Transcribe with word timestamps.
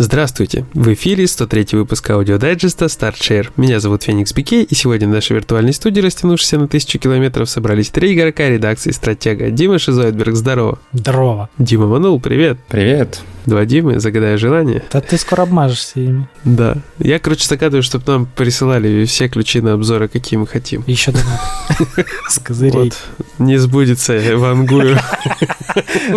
Здравствуйте! 0.00 0.64
В 0.74 0.92
эфире 0.94 1.26
103 1.26 1.66
выпуск 1.72 2.08
аудиодайджеста 2.10 2.84
Start 2.84 3.13
Share. 3.13 3.48
Меня 3.56 3.80
зовут 3.80 4.04
Феникс 4.04 4.32
Пикей, 4.32 4.62
и 4.62 4.72
сегодня 4.76 5.08
в 5.08 5.10
нашей 5.10 5.32
виртуальной 5.32 5.72
студии, 5.72 6.00
растянувшейся 6.00 6.56
на 6.56 6.68
тысячу 6.68 7.00
километров, 7.00 7.50
собрались 7.50 7.90
три 7.90 8.14
игрока 8.14 8.48
редакции 8.48 8.92
«Стратега». 8.92 9.50
Дима 9.50 9.80
Шизоидберг, 9.80 10.36
здорово! 10.36 10.78
Здорово! 10.92 11.50
Дима 11.58 11.88
Манул, 11.88 12.20
привет! 12.20 12.58
Привет! 12.68 13.22
Два 13.48 13.64
Димы, 13.64 13.98
загадай 13.98 14.36
желание. 14.36 14.82
Да 14.92 15.00
ты 15.00 15.16
скоро 15.16 15.42
обмажешься 15.42 16.00
ими. 16.00 16.28
Да. 16.44 16.76
Я, 16.98 17.18
короче, 17.18 17.46
загадываю, 17.48 17.82
чтобы 17.82 18.04
нам 18.06 18.26
присылали 18.26 19.06
все 19.06 19.26
ключи 19.28 19.62
на 19.62 19.72
обзоры, 19.72 20.06
какие 20.08 20.38
мы 20.38 20.46
хотим. 20.46 20.84
Еще 20.86 21.12
думаю. 21.12 21.38
С 22.28 22.38
козырей. 22.40 22.92
Не 23.38 23.56
сбудется, 23.56 24.12
я 24.12 24.36
вангую. 24.36 24.98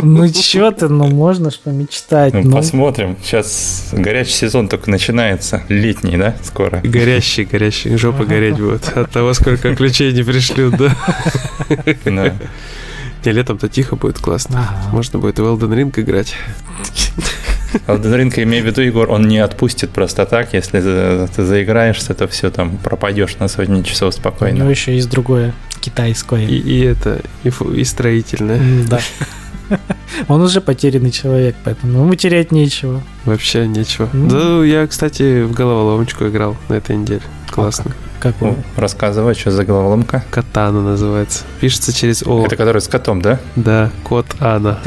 Ну 0.02 0.28
чё 0.30 0.72
ты, 0.72 0.88
ну 0.90 1.08
можно 1.08 1.52
ж 1.52 1.60
помечтать. 1.60 2.34
Ну, 2.34 2.52
посмотрим. 2.52 3.16
Сейчас 3.24 3.71
горячий 3.92 4.34
сезон 4.34 4.68
только 4.68 4.90
начинается. 4.90 5.64
Летний, 5.70 6.18
да, 6.18 6.36
скоро? 6.44 6.82
Горящий, 6.84 7.46
горящий. 7.46 7.98
Жопа 7.98 8.26
гореть 8.26 8.58
будет. 8.58 8.88
От 8.98 9.12
того, 9.12 9.34
сколько 9.34 9.76
ключей 9.76 10.14
не 10.14 10.24
пришлют, 10.24 10.76
да? 10.78 10.96
Да. 12.06 12.36
Не, 13.24 13.32
летом-то 13.32 13.70
тихо 13.70 13.96
будет 13.96 14.18
классно. 14.18 14.68
Можно 14.92 15.20
будет 15.20 15.38
в 15.38 15.44
Elden 15.44 15.76
Ring 15.76 16.00
играть. 16.02 16.36
Elden 17.88 18.16
Ring, 18.18 18.44
имею 18.44 18.64
в 18.64 18.68
виду, 18.68 18.82
Егор, 18.82 19.10
он 19.10 19.28
не 19.28 19.38
отпустит 19.38 19.92
просто 19.92 20.26
так. 20.26 20.54
Если 20.54 20.80
ты 20.82 21.46
заиграешься, 21.46 22.14
то 22.14 22.28
все, 22.28 22.50
там 22.50 22.78
пропадешь 22.78 23.38
на 23.38 23.48
сотни 23.48 23.84
часов 23.84 24.16
спокойно. 24.16 24.56
У 24.56 24.60
него 24.60 24.70
еще 24.72 24.96
есть 24.96 25.10
другое, 25.10 25.54
китайское. 25.80 26.46
И, 26.46 26.58
и 26.58 26.82
это, 26.82 27.22
и, 27.44 27.52
и 27.76 27.84
строительное. 27.84 28.60
Да. 28.90 29.00
Он 30.28 30.42
уже 30.42 30.62
потерянный 30.62 31.12
человек, 31.12 31.56
поэтому 31.64 32.00
ему 32.00 32.16
терять 32.16 32.52
нечего. 32.52 33.02
Вообще 33.26 33.68
нечего. 33.68 34.10
Mm. 34.14 34.30
Да, 34.30 34.66
я, 34.66 34.88
кстати, 34.88 35.44
в 35.44 35.54
головоломочку 35.54 36.28
играл 36.28 36.58
на 36.70 36.76
этой 36.76 36.96
неделе. 36.96 37.22
Классно. 37.50 37.92
Как 38.22 38.40
он? 38.44 38.56
Рассказывай, 38.78 39.34
что 39.34 39.50
за 39.50 39.66
головоломка? 39.66 40.24
Катана 40.30 40.82
называется. 40.82 41.44
Пишется 41.60 41.92
через 41.92 42.22
О. 42.22 42.46
Это 42.46 42.56
который 42.56 42.80
с 42.80 42.88
котом, 42.88 43.20
да? 43.20 43.40
Да, 43.56 43.90
кот 44.04 44.28
Ана. 44.40 44.80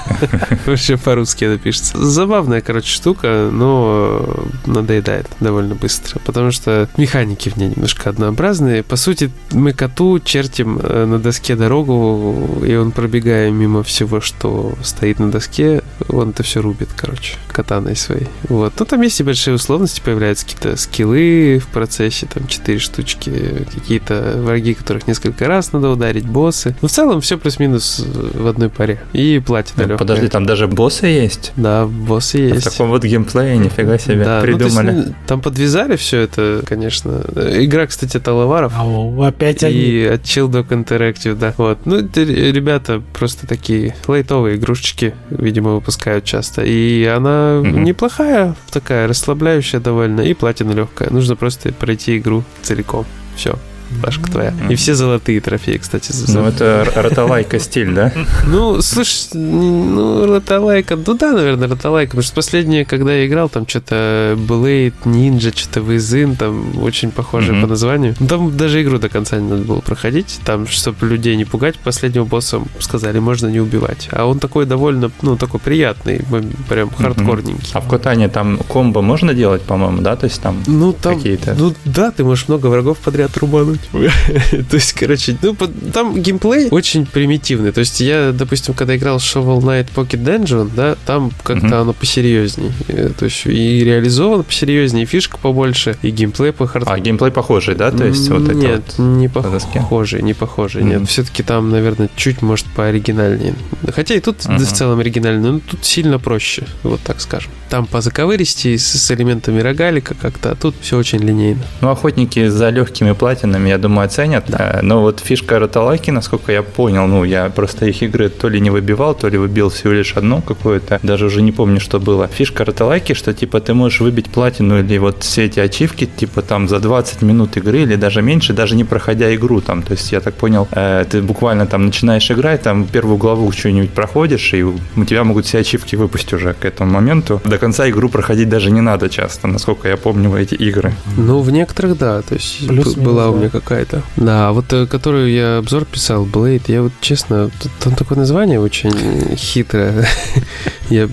Вообще 0.66 0.96
по-русски 0.96 1.44
это 1.44 1.58
пишется. 1.58 1.98
Забавная, 1.98 2.60
короче, 2.60 2.92
штука, 2.92 3.48
но 3.50 4.46
надоедает 4.66 5.26
довольно 5.40 5.74
быстро, 5.74 6.20
потому 6.20 6.52
что 6.52 6.88
механики 6.96 7.48
в 7.48 7.56
ней 7.56 7.70
немножко 7.70 8.10
однообразные. 8.10 8.84
По 8.84 8.94
сути, 8.94 9.32
мы 9.50 9.72
коту 9.72 10.20
чертим 10.20 10.78
э, 10.80 11.04
на 11.04 11.18
доске 11.18 11.56
дорогу, 11.56 12.62
и 12.64 12.76
он, 12.76 12.92
пробегая 12.92 13.50
мимо 13.50 13.82
всего, 13.82 14.20
что 14.20 14.74
стоит 14.84 15.18
на 15.18 15.32
доске, 15.32 15.82
он 16.08 16.30
это 16.30 16.44
все 16.44 16.62
рубит, 16.62 16.90
короче, 16.94 17.34
катаной 17.48 17.96
своей. 17.96 18.28
Вот. 18.48 18.74
Ну, 18.78 18.84
там 18.84 19.02
есть 19.02 19.18
небольшие 19.18 19.54
условности, 19.54 20.00
появляются 20.00 20.46
какие-то 20.46 20.76
скиллы 20.76 21.58
в 21.58 21.66
процессе, 21.72 22.26
там, 22.32 22.46
4 22.46 22.67
четыре 22.68 22.78
штучки, 22.78 23.66
какие-то 23.74 24.34
враги, 24.36 24.74
которых 24.74 25.06
несколько 25.06 25.46
раз 25.46 25.72
надо 25.72 25.88
ударить, 25.88 26.26
боссы. 26.26 26.76
Но 26.82 26.88
в 26.88 26.90
целом 26.90 27.20
все 27.22 27.38
плюс-минус 27.38 28.04
в 28.04 28.46
одной 28.46 28.68
паре. 28.68 29.00
И 29.14 29.42
платина 29.44 29.86
ну, 29.86 29.96
Подожди, 29.96 30.28
там 30.28 30.44
даже 30.44 30.66
боссы 30.66 31.06
есть? 31.06 31.52
Да, 31.56 31.86
боссы 31.86 32.38
есть. 32.38 32.66
В 32.66 32.70
таком 32.70 32.90
вот 32.90 33.04
геймплее, 33.04 33.56
нифига 33.56 33.96
себе, 33.96 34.24
да, 34.24 34.40
придумали. 34.42 34.90
Ну, 34.90 34.98
есть, 34.98 35.12
там 35.26 35.40
подвязали 35.40 35.96
все 35.96 36.20
это, 36.20 36.62
конечно. 36.66 37.22
Игра, 37.36 37.86
кстати, 37.86 38.20
Талаваров. 38.20 38.72
Ау, 38.76 39.22
опять 39.22 39.64
они. 39.64 39.74
И 39.74 40.04
от 40.04 40.22
Chill 40.22 40.50
Dog 40.50 40.68
Interactive, 40.68 41.36
да. 41.36 41.54
Вот. 41.56 41.78
Ну, 41.86 41.96
это 41.96 42.22
ребята 42.22 43.02
просто 43.14 43.46
такие 43.46 43.94
лайтовые 44.06 44.56
игрушечки, 44.56 45.14
видимо, 45.30 45.74
выпускают 45.74 46.24
часто. 46.24 46.62
И 46.64 47.04
она 47.04 47.60
mm-hmm. 47.62 47.80
неплохая, 47.80 48.56
такая 48.70 49.08
расслабляющая 49.08 49.80
довольно, 49.80 50.20
и 50.20 50.34
платина 50.34 50.72
легкая. 50.72 51.08
Нужно 51.10 51.34
просто 51.34 51.72
пройти 51.72 52.18
игру 52.18 52.44
целиком. 52.62 53.06
Все 53.36 53.56
башка 53.90 54.30
твоя. 54.30 54.54
И 54.68 54.74
все 54.74 54.94
золотые 54.94 55.40
трофеи, 55.40 55.78
кстати. 55.78 56.12
Ну, 56.28 56.44
это 56.44 56.86
ротолайка 56.94 57.58
стиль, 57.58 57.92
да? 57.92 58.12
Ну, 58.46 58.80
слышь, 58.80 59.28
ну, 59.34 60.26
ротолайка, 60.26 60.96
ну 60.96 61.14
да, 61.14 61.32
наверное, 61.32 61.68
ротолайка, 61.68 62.10
потому 62.10 62.22
что 62.22 62.34
последнее, 62.34 62.84
когда 62.84 63.12
я 63.12 63.26
играл, 63.26 63.48
там 63.48 63.66
что-то 63.66 64.36
Blade, 64.36 64.94
Ninja, 65.04 65.56
что-то 65.56 65.80
Визин, 65.80 66.36
там 66.36 66.82
очень 66.82 67.10
похожие 67.10 67.60
по 67.60 67.66
названию. 67.66 68.14
Ну, 68.20 68.26
там 68.26 68.56
даже 68.56 68.82
игру 68.82 68.98
до 68.98 69.08
конца 69.08 69.38
не 69.38 69.48
надо 69.48 69.64
было 69.64 69.80
проходить, 69.80 70.40
там, 70.44 70.66
чтобы 70.66 71.06
людей 71.06 71.36
не 71.36 71.44
пугать, 71.44 71.76
последнего 71.78 72.24
босса 72.24 72.60
сказали, 72.78 73.18
можно 73.18 73.48
не 73.48 73.60
убивать. 73.60 74.08
А 74.12 74.26
он 74.26 74.38
такой 74.38 74.66
довольно, 74.66 75.10
ну, 75.22 75.36
такой 75.36 75.60
приятный, 75.60 76.24
прям 76.68 76.90
хардкорненький. 76.90 77.70
А 77.72 77.80
в 77.80 77.88
Котане 77.88 78.28
там 78.28 78.58
комбо 78.58 79.02
можно 79.02 79.34
делать, 79.34 79.62
по-моему, 79.62 80.02
да? 80.02 80.16
То 80.16 80.24
есть 80.24 80.40
там 80.40 80.62
ну, 80.66 80.92
там, 80.92 81.16
какие-то... 81.16 81.54
Ну, 81.58 81.74
да, 81.84 82.10
ты 82.10 82.24
можешь 82.24 82.48
много 82.48 82.66
врагов 82.66 82.98
подряд 82.98 83.36
рубануть 83.36 83.77
делать. 83.92 84.12
То 84.70 84.76
есть, 84.76 84.92
короче, 84.92 85.36
ну, 85.42 85.56
там 85.92 86.20
геймплей 86.20 86.68
очень 86.70 87.06
примитивный. 87.06 87.72
То 87.72 87.80
есть, 87.80 88.00
я, 88.00 88.32
допустим, 88.32 88.74
когда 88.74 88.96
играл 88.96 89.18
Shovel 89.18 89.60
Knight 89.60 89.88
Pocket 89.94 90.22
Dungeon, 90.22 90.70
да, 90.74 90.96
там 91.06 91.32
как-то 91.42 91.80
оно 91.80 91.92
посерьезней. 91.92 92.72
Э, 92.88 93.10
то 93.16 93.24
есть, 93.26 93.46
и 93.46 93.84
реализовано 93.84 94.42
посерьезнее, 94.42 95.04
и 95.04 95.06
фишка 95.06 95.38
побольше, 95.38 95.96
и 96.02 96.10
геймплей 96.10 96.52
по 96.52 96.66
хард... 96.66 96.88
А, 96.88 96.98
геймплей 96.98 97.30
похожий, 97.30 97.74
да? 97.74 97.90
То 97.90 98.04
есть, 98.04 98.28
вот 98.28 98.52
Нет, 98.52 98.98
не 98.98 99.28
похожий, 99.28 100.22
не 100.22 100.34
похожий, 100.34 100.82
нет. 100.82 101.08
Все-таки 101.08 101.42
там, 101.42 101.70
наверное, 101.70 102.08
чуть, 102.16 102.42
может, 102.42 102.66
пооригинальнее. 102.66 103.54
Хотя 103.94 104.14
и 104.14 104.20
тут 104.20 104.44
в 104.44 104.72
целом 104.72 105.00
оригинально, 105.00 105.52
но 105.52 105.60
тут 105.60 105.84
сильно 105.84 106.18
проще, 106.18 106.64
вот 106.82 107.00
так 107.00 107.20
скажем. 107.20 107.50
Там 107.68 107.86
по 107.86 108.00
заковыристи 108.00 108.76
с 108.76 109.10
элементами 109.10 109.60
рогалика 109.60 110.14
как-то, 110.14 110.52
а 110.52 110.54
тут 110.54 110.74
все 110.80 110.96
очень 110.96 111.18
линейно. 111.18 111.62
Ну, 111.80 111.90
охотники 111.90 112.48
за 112.48 112.70
легкими 112.70 113.12
платинами 113.12 113.67
я 113.68 113.78
думаю, 113.78 114.06
оценят. 114.06 114.44
Да. 114.48 114.78
Э, 114.78 114.82
но 114.82 115.00
вот 115.00 115.20
фишка 115.20 115.58
роталайки, 115.58 116.10
насколько 116.10 116.52
я 116.52 116.62
понял, 116.62 117.06
ну, 117.06 117.24
я 117.24 117.50
просто 117.50 117.86
их 117.86 118.02
игры 118.02 118.28
то 118.28 118.48
ли 118.48 118.60
не 118.60 118.70
выбивал, 118.70 119.14
то 119.14 119.28
ли 119.28 119.38
выбил 119.38 119.70
всего 119.70 119.92
лишь 119.92 120.16
одну 120.16 120.42
какую-то, 120.42 121.00
даже 121.02 121.26
уже 121.26 121.42
не 121.42 121.52
помню, 121.52 121.80
что 121.80 122.00
было. 122.00 122.28
Фишка 122.28 122.64
роталайки, 122.64 123.14
что, 123.14 123.32
типа, 123.32 123.60
ты 123.60 123.74
можешь 123.74 124.00
выбить 124.00 124.30
платину 124.30 124.80
или 124.80 124.98
вот 124.98 125.22
все 125.22 125.46
эти 125.46 125.60
ачивки, 125.60 126.06
типа, 126.06 126.42
там, 126.42 126.68
за 126.68 126.80
20 126.80 127.22
минут 127.22 127.56
игры 127.56 127.82
или 127.82 127.96
даже 127.96 128.22
меньше, 128.22 128.52
даже 128.52 128.76
не 128.76 128.84
проходя 128.84 129.34
игру 129.34 129.60
там. 129.60 129.82
То 129.82 129.92
есть, 129.92 130.12
я 130.12 130.20
так 130.20 130.34
понял, 130.34 130.68
э, 130.72 131.04
ты 131.10 131.22
буквально 131.22 131.66
там 131.66 131.86
начинаешь 131.86 132.30
играть, 132.30 132.62
там, 132.62 132.86
первую 132.86 133.18
главу 133.18 133.50
что-нибудь 133.52 133.90
проходишь, 133.90 134.54
и 134.54 134.62
у 134.62 135.04
тебя 135.04 135.24
могут 135.24 135.46
все 135.46 135.58
ачивки 135.58 135.96
выпустить 135.96 136.32
уже 136.32 136.54
к 136.54 136.64
этому 136.64 136.92
моменту. 136.92 137.40
До 137.44 137.58
конца 137.58 137.88
игру 137.88 138.08
проходить 138.08 138.48
даже 138.48 138.70
не 138.70 138.80
надо 138.80 139.08
часто, 139.08 139.48
насколько 139.48 139.88
я 139.88 139.96
помню 139.96 140.36
эти 140.36 140.54
игры. 140.54 140.92
Ну, 141.16 141.40
в 141.40 141.50
некоторых, 141.50 141.98
да. 141.98 142.22
То 142.22 142.34
есть, 142.34 142.66
Плюс 142.68 142.94
была 142.94 143.30
у 143.30 143.36
меня 143.36 143.50
какая-то. 143.60 144.02
Да, 144.16 144.52
вот 144.52 144.72
э, 144.72 144.86
которую 144.86 145.30
я 145.30 145.58
обзор 145.58 145.84
писал, 145.84 146.26
Blade, 146.26 146.64
я 146.68 146.82
вот 146.82 146.92
честно, 147.00 147.50
там 147.80 147.94
такое 147.94 148.18
название 148.18 148.60
очень 148.60 149.36
хитрое. 149.36 150.06
Я 150.90 151.08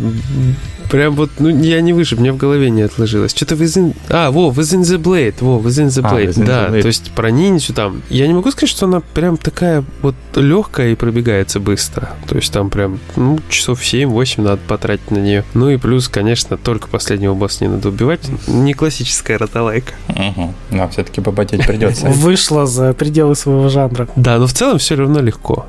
Прям 0.90 1.16
вот, 1.16 1.32
ну, 1.40 1.50
я 1.50 1.82
не 1.82 1.94
выше, 1.94 2.16
мне 2.16 2.32
в 2.32 2.38
голове 2.38 2.70
не 2.70 2.84
отложилось. 2.84 3.32
Что-то 3.36 3.56
Within... 3.56 3.96
А, 4.10 4.32
во, 4.32 4.50
Within 4.52 4.82
the 4.82 4.98
Blade, 4.98 5.36
во, 5.40 5.60
Within 5.60 5.88
the 5.88 6.02
а, 6.04 6.14
Blade, 6.14 6.28
а, 6.28 6.32
within 6.32 6.46
да. 6.46 6.68
The 6.68 6.72
Blade. 6.72 6.82
То 6.82 6.88
есть 6.88 7.12
про 7.12 7.32
ниндзю 7.32 7.74
там. 7.74 8.02
Я 8.10 8.28
не 8.28 8.34
могу 8.34 8.52
сказать, 8.52 8.70
что 8.70 8.86
она 8.86 9.02
прям 9.02 9.38
такая 9.38 9.84
вот 10.02 10.16
легкая 10.36 10.92
и 10.92 10.96
пробегается 10.96 11.60
быстро. 11.60 12.10
То 12.28 12.36
есть 12.36 12.52
там 12.52 12.70
прям, 12.70 13.00
ну, 13.16 13.40
часов 13.50 13.82
7-8 13.82 14.42
надо 14.42 14.62
потратить 14.68 15.12
на 15.12 15.18
нее. 15.18 15.44
Ну 15.54 15.70
и 15.70 15.78
плюс, 15.78 16.08
конечно, 16.08 16.58
только 16.58 16.88
последнего 16.88 17.34
босса 17.34 17.64
не 17.66 17.72
надо 17.72 17.90
убивать. 17.90 18.22
Не 18.48 18.74
классическая 18.74 19.38
роталайка. 19.38 19.94
Угу. 20.10 20.54
Но 20.72 20.90
все-таки 20.90 21.22
побатеть 21.22 21.66
придется. 21.66 22.08
Вышла 22.10 22.66
за 22.66 22.94
пределы 22.94 23.36
своего 23.36 23.70
жанра. 23.70 24.08
Да, 24.16 24.38
но 24.38 24.48
в 24.48 24.54
целом 24.54 24.78
все 24.78 24.96
равно 24.96 25.22
легко. 25.22 25.66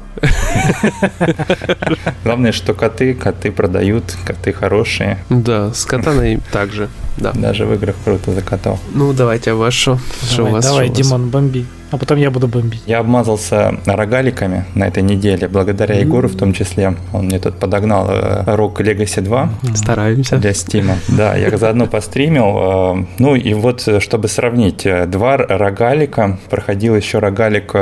Главное, 2.24 2.52
что 2.52 2.74
коты, 2.74 3.14
коты 3.14 3.52
продают, 3.52 4.16
коты 4.24 4.52
хорошие. 4.52 5.18
Да, 5.28 5.72
с 5.72 5.84
катаной 5.84 6.40
также, 6.52 6.88
да. 7.16 7.32
Даже 7.32 7.66
в 7.66 7.74
играх 7.74 7.96
круто 8.04 8.32
за 8.32 8.42
котов. 8.42 8.80
Ну, 8.94 9.12
давайте, 9.12 9.52
а 9.52 9.54
ваш 9.54 9.74
что? 9.74 9.98
Давай, 10.36 10.60
давай 10.60 10.88
Димон, 10.88 11.30
бомби 11.30 11.66
а 11.90 11.98
потом 11.98 12.18
я 12.18 12.30
буду 12.30 12.48
бомбить. 12.48 12.82
Я 12.86 12.98
обмазался 12.98 13.78
рогаликами 13.86 14.64
на 14.74 14.88
этой 14.88 15.02
неделе, 15.02 15.48
благодаря 15.48 15.94
Егору 15.94 16.28
в 16.28 16.36
том 16.36 16.52
числе. 16.52 16.96
Он 17.12 17.26
мне 17.26 17.38
тут 17.38 17.58
подогнал 17.58 18.08
Rock 18.08 18.76
Legacy 18.76 19.20
2. 19.20 19.50
Стараемся. 19.74 20.36
Для 20.36 20.50
Steam. 20.50 20.92
Да, 21.08 21.36
я 21.36 21.56
заодно 21.56 21.86
постримил. 21.86 22.98
Э, 22.98 23.04
ну 23.18 23.36
и 23.36 23.54
вот, 23.54 23.88
чтобы 24.00 24.28
сравнить, 24.28 24.84
э, 24.84 25.06
два 25.06 25.36
рогалика. 25.36 26.38
Проходил 26.50 26.96
еще 26.96 27.18
рогалик 27.18 27.72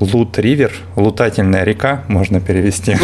Loot 0.00 0.38
River, 0.38 0.72
лутательная 0.96 1.64
река, 1.64 2.04
можно 2.08 2.40
перевести. 2.40 2.96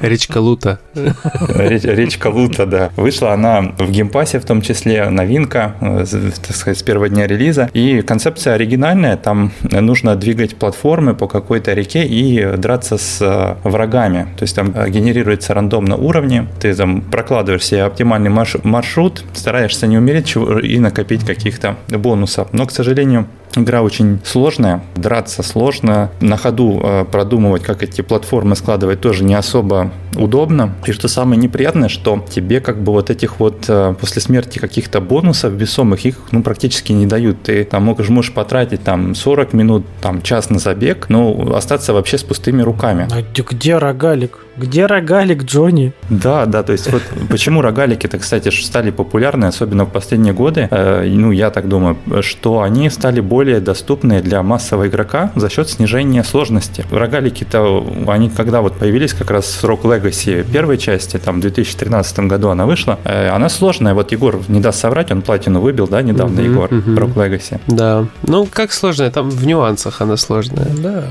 Речка 0.00 0.38
Лута. 0.38 0.78
Речка 0.94 2.28
Лута, 2.28 2.66
да. 2.66 2.90
Вышла 2.96 3.32
она 3.32 3.74
в 3.78 3.90
геймпассе 3.90 4.40
в 4.40 4.44
том 4.44 4.62
числе, 4.62 4.95
вообще 4.96 5.10
новинка, 5.10 5.74
э, 5.80 6.04
так 6.46 6.56
сказать, 6.56 6.78
с 6.78 6.82
первого 6.82 7.08
дня 7.08 7.26
релиза. 7.26 7.70
И 7.72 8.02
концепция 8.02 8.54
оригинальная, 8.54 9.16
там 9.16 9.52
нужно 9.62 10.16
двигать 10.16 10.56
платформы 10.56 11.14
по 11.14 11.26
какой-то 11.26 11.72
реке 11.74 12.04
и 12.04 12.56
драться 12.56 12.98
с 12.98 13.20
э, 13.20 13.68
врагами. 13.68 14.28
То 14.36 14.42
есть 14.44 14.54
там 14.54 14.72
генерируется 14.72 15.54
рандомно 15.54 15.96
уровни, 15.96 16.46
ты 16.60 16.74
там 16.74 17.02
прокладываешь 17.02 17.64
себе 17.64 17.82
оптимальный 17.82 18.30
маршрут, 18.30 19.24
стараешься 19.34 19.86
не 19.86 19.98
умереть 19.98 20.34
и 20.62 20.78
накопить 20.78 21.24
каких-то 21.24 21.76
бонусов. 21.88 22.48
Но, 22.52 22.66
к 22.66 22.70
сожалению, 22.70 23.26
Игра 23.56 23.80
очень 23.80 24.20
сложная, 24.22 24.82
драться 24.96 25.42
сложно, 25.42 26.10
на 26.20 26.36
ходу 26.36 26.78
э, 26.82 27.06
продумывать, 27.10 27.62
как 27.62 27.82
эти 27.82 28.02
платформы 28.02 28.54
складывать 28.54 29.00
тоже 29.00 29.24
не 29.24 29.34
особо 29.34 29.92
удобно. 30.14 30.74
И 30.86 30.92
что 30.92 31.08
самое 31.08 31.40
неприятное, 31.40 31.88
что 31.88 32.22
тебе 32.28 32.60
как 32.60 32.82
бы 32.82 32.92
вот 32.92 33.08
этих 33.08 33.40
вот 33.40 33.64
э, 33.68 33.94
после 33.98 34.20
смерти 34.20 34.58
каких-то 34.86 35.00
бонусов 35.00 35.52
весомых, 35.52 36.06
их 36.06 36.16
ну 36.30 36.42
практически 36.42 36.92
не 36.92 37.06
дают. 37.06 37.42
Ты 37.42 37.64
там 37.64 37.84
можешь, 37.84 38.08
можешь 38.08 38.32
потратить 38.32 38.84
там 38.84 39.14
40 39.14 39.52
минут, 39.52 39.84
там 40.00 40.22
час 40.22 40.50
на 40.50 40.58
забег, 40.58 41.08
но 41.08 41.54
остаться 41.56 41.92
вообще 41.92 42.18
с 42.18 42.22
пустыми 42.22 42.62
руками. 42.62 43.08
А 43.10 43.22
где 43.22 43.78
рогалик? 43.78 44.45
Где 44.56 44.86
рогалик, 44.86 45.44
Джонни? 45.44 45.92
Да, 46.08 46.46
да, 46.46 46.62
то 46.62 46.72
есть 46.72 46.90
вот 46.90 47.02
почему 47.28 47.62
рогалики-то, 47.62 48.18
кстати, 48.18 48.48
стали 48.48 48.90
популярны, 48.90 49.46
особенно 49.46 49.84
в 49.84 49.90
последние 49.90 50.32
годы, 50.32 50.68
э, 50.70 51.04
ну, 51.06 51.30
я 51.30 51.50
так 51.50 51.68
думаю, 51.68 51.96
что 52.20 52.62
они 52.62 52.90
стали 52.90 53.20
более 53.20 53.60
доступны 53.60 54.22
для 54.22 54.42
массового 54.42 54.88
игрока 54.88 55.30
за 55.34 55.50
счет 55.50 55.68
снижения 55.68 56.24
сложности. 56.24 56.84
Рогалики-то, 56.90 57.86
они 58.06 58.30
когда 58.30 58.60
вот 58.60 58.76
появились, 58.76 59.12
как 59.12 59.30
раз 59.30 59.46
с 59.46 59.64
Rock 59.64 59.82
Legacy 59.82 60.44
первой 60.50 60.78
части, 60.78 61.18
там, 61.18 61.38
в 61.38 61.40
2013 61.40 62.20
году 62.20 62.48
она 62.48 62.66
вышла, 62.66 62.98
э, 63.04 63.28
она 63.28 63.48
сложная, 63.48 63.94
вот 63.94 64.12
Егор 64.12 64.40
не 64.48 64.60
даст 64.60 64.80
соврать, 64.80 65.10
он 65.12 65.22
платину 65.22 65.60
выбил, 65.60 65.86
да, 65.86 66.02
недавно, 66.02 66.40
uh-huh, 66.40 66.50
Егор, 66.50 66.68
uh-huh. 66.70 66.96
Rock 66.96 67.14
Legacy. 67.14 67.60
Да, 67.66 68.06
ну, 68.22 68.46
как 68.50 68.72
сложная, 68.72 69.10
там 69.10 69.30
в 69.30 69.46
нюансах 69.46 70.00
она 70.00 70.16
сложная. 70.16 70.68
Да. 70.78 71.04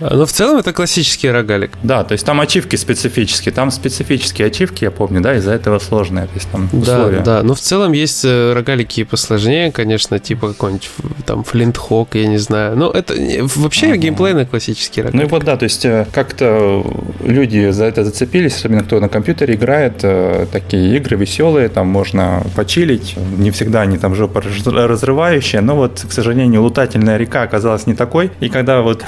А, 0.00 0.10
Но 0.10 0.16
ну, 0.20 0.26
в 0.26 0.32
целом 0.32 0.58
это 0.58 0.72
классический 0.72 1.30
рогалик. 1.30 1.72
Да, 1.82 2.04
то 2.04 2.12
есть 2.12 2.24
там 2.24 2.40
ачивки 2.40 2.76
специфические. 2.76 3.52
Там 3.52 3.70
специфические 3.70 4.46
ачивки, 4.48 4.84
я 4.84 4.90
помню, 4.90 5.20
да, 5.20 5.36
из-за 5.36 5.52
этого 5.52 5.78
сложные. 5.78 6.26
То 6.26 6.34
есть 6.34 6.48
там 6.50 6.68
условия. 6.72 7.18
Да, 7.18 7.38
да. 7.38 7.42
Но 7.42 7.54
в 7.54 7.60
целом 7.60 7.92
есть 7.92 8.24
э, 8.24 8.52
рогалики 8.52 9.04
посложнее, 9.04 9.72
конечно, 9.72 10.18
типа 10.18 10.48
какой-нибудь 10.48 10.90
там 11.26 11.44
флинтхок, 11.44 12.14
я 12.14 12.26
не 12.26 12.38
знаю. 12.38 12.76
Но 12.76 12.90
это 12.90 13.14
вообще 13.56 13.88
ага. 13.88 13.96
геймплейный 13.96 14.46
классический 14.46 15.02
рогалик. 15.02 15.20
Ну 15.20 15.26
и 15.26 15.30
вот 15.30 15.44
да, 15.44 15.56
то 15.56 15.64
есть 15.64 15.84
э, 15.84 16.06
как-то 16.12 16.84
люди 17.22 17.70
за 17.70 17.84
это 17.84 18.04
зацепились, 18.04 18.56
особенно 18.56 18.82
кто 18.82 19.00
на 19.00 19.08
компьютере 19.08 19.54
играет, 19.54 20.00
э, 20.02 20.46
такие 20.50 20.96
игры 20.96 21.16
веселые, 21.16 21.68
там 21.68 21.88
можно 21.88 22.42
почилить. 22.56 23.14
Не 23.36 23.50
всегда 23.50 23.82
они 23.82 23.98
там 23.98 24.14
жопа 24.14 24.42
разрывающие, 24.64 25.60
но 25.60 25.76
вот, 25.76 26.04
к 26.08 26.12
сожалению, 26.12 26.62
лутательная 26.62 27.16
река 27.16 27.42
оказалась 27.42 27.86
не 27.86 27.94
такой. 27.94 28.30
И 28.40 28.48
когда 28.48 28.80
вот 28.80 29.04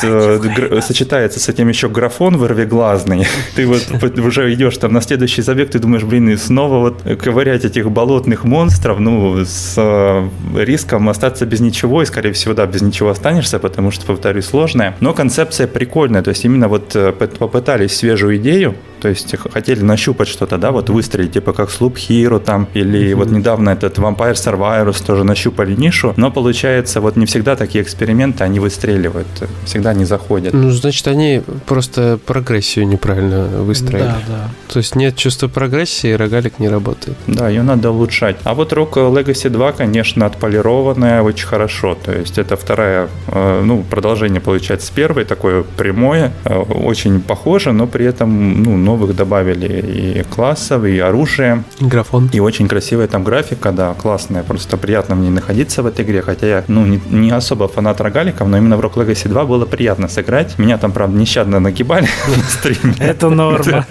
сочетается 0.82 1.40
с 1.40 1.48
этим 1.48 1.68
еще 1.68 1.88
графон 1.88 2.36
вырвиглазный. 2.36 3.26
Ты 3.54 3.66
вот 3.66 4.18
уже 4.18 4.52
идешь 4.52 4.76
там 4.78 4.92
на 4.92 5.00
следующий 5.00 5.42
забег, 5.42 5.70
ты 5.70 5.78
думаешь, 5.78 6.04
блин, 6.04 6.28
и 6.28 6.36
снова 6.36 6.78
вот 6.78 7.02
ковырять 7.18 7.64
этих 7.64 7.90
болотных 7.90 8.44
монстров, 8.44 8.98
ну, 8.98 9.44
с 9.44 9.74
э, 9.76 10.28
риском 10.56 11.08
остаться 11.08 11.46
без 11.46 11.60
ничего, 11.60 12.02
и, 12.02 12.06
скорее 12.06 12.32
всего, 12.32 12.54
да, 12.54 12.66
без 12.66 12.82
ничего 12.82 13.10
останешься, 13.10 13.58
потому 13.58 13.90
что, 13.90 14.06
повторюсь, 14.06 14.46
сложная. 14.46 14.96
Но 15.00 15.14
концепция 15.14 15.66
прикольная, 15.66 16.22
то 16.22 16.30
есть 16.30 16.44
именно 16.44 16.68
вот 16.68 16.94
э, 16.94 17.12
попытались 17.12 17.96
свежую 17.96 18.36
идею, 18.36 18.74
то 19.02 19.08
есть 19.08 19.34
хотели 19.52 19.82
нащупать 19.82 20.28
что-то, 20.28 20.58
да, 20.58 20.70
вот 20.70 20.88
выстрелить, 20.88 21.32
типа 21.32 21.52
как 21.52 21.70
Sloop 21.70 21.94
Hero 21.94 22.38
там, 22.38 22.68
или 22.72 23.10
mm-hmm. 23.10 23.14
вот 23.16 23.30
недавно 23.32 23.70
этот 23.70 23.98
Vampire 23.98 24.34
Survivors 24.34 25.04
тоже 25.04 25.24
нащупали 25.24 25.74
нишу, 25.74 26.14
но 26.16 26.30
получается 26.30 27.00
вот 27.00 27.16
не 27.16 27.26
всегда 27.26 27.56
такие 27.56 27.82
эксперименты, 27.82 28.44
они 28.44 28.60
выстреливают, 28.60 29.26
всегда 29.64 29.92
не 29.92 30.04
заходят. 30.04 30.54
Ну, 30.54 30.70
значит, 30.70 31.08
они 31.08 31.42
просто 31.66 32.20
прогрессию 32.24 32.86
неправильно 32.86 33.48
выстроили. 33.48 34.04
Да, 34.04 34.18
да. 34.28 34.50
То 34.68 34.78
есть 34.78 34.94
нет 34.94 35.16
чувства 35.16 35.48
прогрессии, 35.48 36.12
рогалик 36.12 36.60
не 36.60 36.68
работает. 36.68 37.16
Да, 37.26 37.48
ее 37.48 37.62
надо 37.62 37.90
улучшать. 37.90 38.36
А 38.44 38.54
вот 38.54 38.72
Rock 38.72 38.92
Legacy 38.92 39.50
2, 39.50 39.72
конечно, 39.72 40.26
отполированная 40.26 41.22
очень 41.22 41.48
хорошо. 41.48 41.96
То 41.96 42.12
есть 42.12 42.38
это 42.38 42.56
вторая, 42.56 43.08
э, 43.26 43.62
ну, 43.64 43.82
продолжение 43.82 44.40
получается 44.40 44.86
с 44.86 44.90
первой, 44.90 45.24
такое 45.24 45.64
прямое, 45.76 46.32
э, 46.44 46.56
очень 46.56 47.20
похоже, 47.20 47.72
но 47.72 47.88
при 47.88 48.06
этом, 48.06 48.62
ну, 48.62 48.91
новых 48.92 49.16
добавили 49.16 50.18
и 50.18 50.22
классов, 50.22 50.84
и 50.84 50.98
оружие. 50.98 51.64
И 51.80 51.84
графон. 51.86 52.28
И 52.32 52.40
очень 52.40 52.68
красивая 52.68 53.08
там 53.08 53.24
графика, 53.24 53.72
да, 53.72 53.94
классная, 53.94 54.42
просто 54.42 54.76
приятно 54.76 55.14
мне 55.14 55.30
находиться 55.30 55.82
в 55.82 55.86
этой 55.86 56.04
игре, 56.04 56.20
хотя 56.22 56.46
я, 56.46 56.64
ну, 56.68 56.84
не, 56.84 57.00
не 57.10 57.30
особо 57.30 57.68
фанат 57.68 58.00
рогаликов, 58.00 58.48
но 58.48 58.58
именно 58.58 58.76
в 58.76 58.80
Rock 58.80 58.94
Legacy 58.94 59.28
2 59.28 59.44
было 59.44 59.64
приятно 59.64 60.08
сыграть. 60.08 60.58
Меня 60.58 60.76
там, 60.78 60.92
правда, 60.92 61.16
нещадно 61.16 61.60
нагибали 61.60 62.08
на 62.36 62.42
стриме. 62.44 62.94
Это 62.98 63.30
норма. 63.30 63.86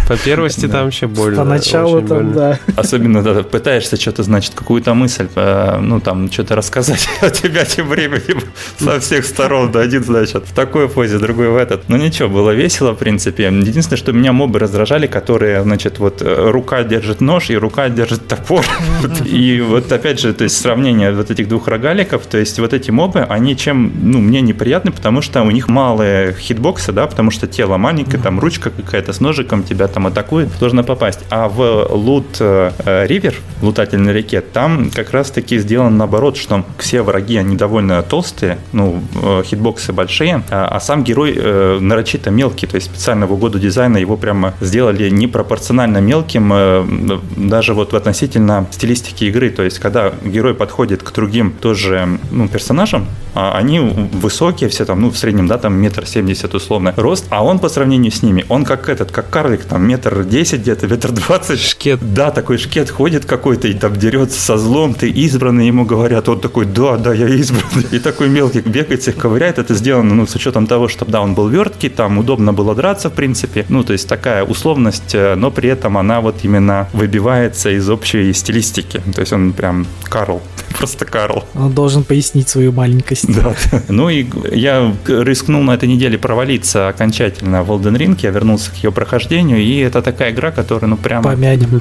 По 0.08 0.16
первости 0.24 0.66
там 0.68 0.88
еще 0.88 1.06
больно. 1.06 1.36
Поначалу 1.36 2.02
там, 2.02 2.32
да. 2.32 2.58
Особенно, 2.76 3.22
да, 3.22 3.42
пытаешься 3.42 3.96
что-то, 3.96 4.24
значит, 4.24 4.54
какую-то 4.54 4.94
мысль, 4.94 5.28
э, 5.36 5.78
ну, 5.80 6.00
там, 6.00 6.30
что-то 6.30 6.56
рассказать, 6.56 7.08
а 7.20 7.30
тебя 7.30 7.64
тем 7.64 7.88
временем 7.88 8.40
со 8.78 8.98
всех 8.98 9.24
сторон, 9.24 9.70
да, 9.70 9.80
один, 9.80 10.02
значит, 10.02 10.44
в 10.48 10.52
такой 10.52 10.88
позе, 10.88 11.18
другой 11.18 11.48
в 11.50 11.56
этот. 11.56 11.88
Ну, 11.88 11.96
ничего, 11.96 12.28
было 12.28 12.50
весело, 12.50 12.92
в 12.92 12.96
принципе 12.96 13.11
принципе. 13.12 13.44
Единственное, 13.44 13.98
что 13.98 14.12
меня 14.12 14.32
мобы 14.32 14.58
раздражали, 14.58 15.06
которые, 15.06 15.62
значит, 15.62 15.98
вот 15.98 16.22
э, 16.22 16.50
рука 16.50 16.82
держит 16.82 17.20
нож 17.20 17.50
и 17.50 17.56
рука 17.56 17.90
держит 17.90 18.26
топор. 18.26 18.64
И 19.26 19.60
вот 19.60 19.92
опять 19.92 20.18
же, 20.18 20.32
то 20.32 20.44
есть 20.44 20.58
сравнение 20.58 21.12
вот 21.12 21.30
этих 21.30 21.46
двух 21.46 21.68
рогаликов, 21.68 22.24
то 22.26 22.38
есть 22.38 22.58
вот 22.58 22.72
эти 22.72 22.90
мобы, 22.90 23.20
они 23.20 23.54
чем, 23.54 23.92
ну, 24.02 24.18
мне 24.18 24.40
неприятны, 24.40 24.92
потому 24.92 25.20
что 25.20 25.42
у 25.42 25.50
них 25.50 25.68
малые 25.68 26.32
хитбоксы, 26.32 26.92
да, 26.92 27.06
потому 27.06 27.30
что 27.30 27.46
тело 27.46 27.76
маленькое, 27.76 28.22
там 28.22 28.40
ручка 28.40 28.70
какая-то 28.70 29.12
с 29.12 29.20
ножиком 29.20 29.62
тебя 29.62 29.88
там 29.88 30.06
атакует, 30.06 30.48
сложно 30.58 30.82
попасть. 30.82 31.20
А 31.28 31.48
в 31.48 31.88
лут 31.90 32.40
ривер, 32.40 33.34
э, 33.34 33.64
лутательной 33.64 34.14
реке, 34.14 34.40
там 34.40 34.90
как 34.90 35.10
раз 35.10 35.30
таки 35.30 35.58
сделано 35.58 35.90
наоборот, 35.90 36.38
что 36.38 36.64
все 36.78 37.02
враги, 37.02 37.36
они 37.36 37.56
довольно 37.56 38.02
толстые, 38.02 38.56
ну, 38.72 39.02
э, 39.22 39.42
хитбоксы 39.44 39.92
большие, 39.92 40.42
а, 40.50 40.68
а 40.68 40.80
сам 40.80 41.04
герой 41.04 41.32
нарочито 41.80 42.30
мелкий, 42.30 42.66
то 42.66 42.76
есть 42.76 42.90
специально 43.02 43.26
в 43.26 43.32
угоду 43.32 43.58
дизайна 43.58 43.96
его 43.96 44.16
прямо 44.16 44.54
сделали 44.60 45.10
непропорционально 45.10 45.98
мелким, 45.98 46.52
э, 46.52 47.18
даже 47.36 47.74
вот 47.74 47.94
относительно 47.94 48.68
стилистики 48.70 49.24
игры. 49.24 49.50
То 49.50 49.64
есть, 49.64 49.80
когда 49.80 50.12
герой 50.24 50.54
подходит 50.54 51.02
к 51.02 51.12
другим 51.12 51.52
тоже 51.60 52.20
ну, 52.30 52.46
персонажам, 52.46 53.06
а 53.34 53.58
они 53.58 53.80
высокие, 53.80 54.70
все 54.70 54.84
там, 54.84 55.00
ну, 55.00 55.10
в 55.10 55.18
среднем, 55.18 55.48
да, 55.48 55.58
там 55.58 55.74
метр 55.74 56.06
семьдесят 56.06 56.54
условно 56.54 56.94
рост, 56.96 57.26
а 57.30 57.44
он 57.44 57.58
по 57.58 57.68
сравнению 57.68 58.12
с 58.12 58.22
ними, 58.22 58.44
он 58.48 58.64
как 58.64 58.88
этот, 58.88 59.10
как 59.10 59.30
карлик, 59.30 59.64
там, 59.64 59.82
метр 59.84 60.22
десять 60.22 60.60
где-то, 60.60 60.86
метр 60.86 61.10
двадцать. 61.10 61.58
Шкет. 61.58 61.98
Да, 62.14 62.30
такой 62.30 62.58
шкет 62.58 62.88
ходит 62.88 63.24
какой-то 63.24 63.66
и 63.66 63.74
там 63.74 63.96
дерется 63.96 64.40
со 64.40 64.56
злом, 64.58 64.94
ты 64.94 65.10
избранный, 65.10 65.66
ему 65.66 65.84
говорят, 65.84 66.28
он 66.28 66.38
такой, 66.38 66.66
да, 66.66 66.98
да, 66.98 67.12
я 67.12 67.26
избранный. 67.26 67.88
И 67.90 67.98
такой 67.98 68.28
мелкий 68.28 68.60
бегает, 68.60 69.02
всех 69.02 69.16
ковыряет. 69.16 69.58
Это 69.58 69.74
сделано, 69.74 70.14
ну, 70.14 70.24
с 70.24 70.36
учетом 70.36 70.68
того, 70.68 70.86
что, 70.86 71.04
да, 71.04 71.20
он 71.20 71.34
был 71.34 71.48
верткий, 71.48 71.88
там 71.88 72.18
удобно 72.18 72.52
было 72.52 72.76
драться, 72.76 72.91
драться, 72.92 73.08
в 73.08 73.14
принципе. 73.14 73.64
Ну, 73.68 73.84
то 73.84 73.92
есть 73.92 74.08
такая 74.08 74.44
условность, 74.44 75.14
э, 75.14 75.34
но 75.34 75.50
при 75.50 75.70
этом 75.70 75.96
она 75.96 76.20
вот 76.20 76.44
именно 76.44 76.88
выбивается 76.92 77.70
из 77.70 77.88
общей 77.88 78.34
стилистики. 78.34 79.00
То 79.14 79.20
есть 79.20 79.32
он 79.32 79.52
прям 79.52 79.86
Карл, 80.04 80.42
просто 80.82 81.04
Карл. 81.04 81.44
Он 81.54 81.72
должен 81.72 82.02
пояснить 82.02 82.48
свою 82.48 82.72
маленькость. 82.72 83.32
Да. 83.32 83.54
Ну 83.88 84.08
и 84.08 84.26
я 84.52 84.92
рискнул 85.06 85.62
на 85.62 85.74
этой 85.74 85.88
неделе 85.88 86.18
провалиться 86.18 86.88
окончательно 86.88 87.62
в 87.62 87.70
Elden 87.70 87.96
Ring, 87.96 88.18
я 88.20 88.30
вернулся 88.30 88.72
к 88.72 88.74
ее 88.82 88.90
прохождению, 88.90 89.58
и 89.58 89.78
это 89.78 90.02
такая 90.02 90.32
игра, 90.32 90.50
которая, 90.50 90.88
ну, 90.88 90.96
прям... 90.96 91.22
Помянем. 91.22 91.80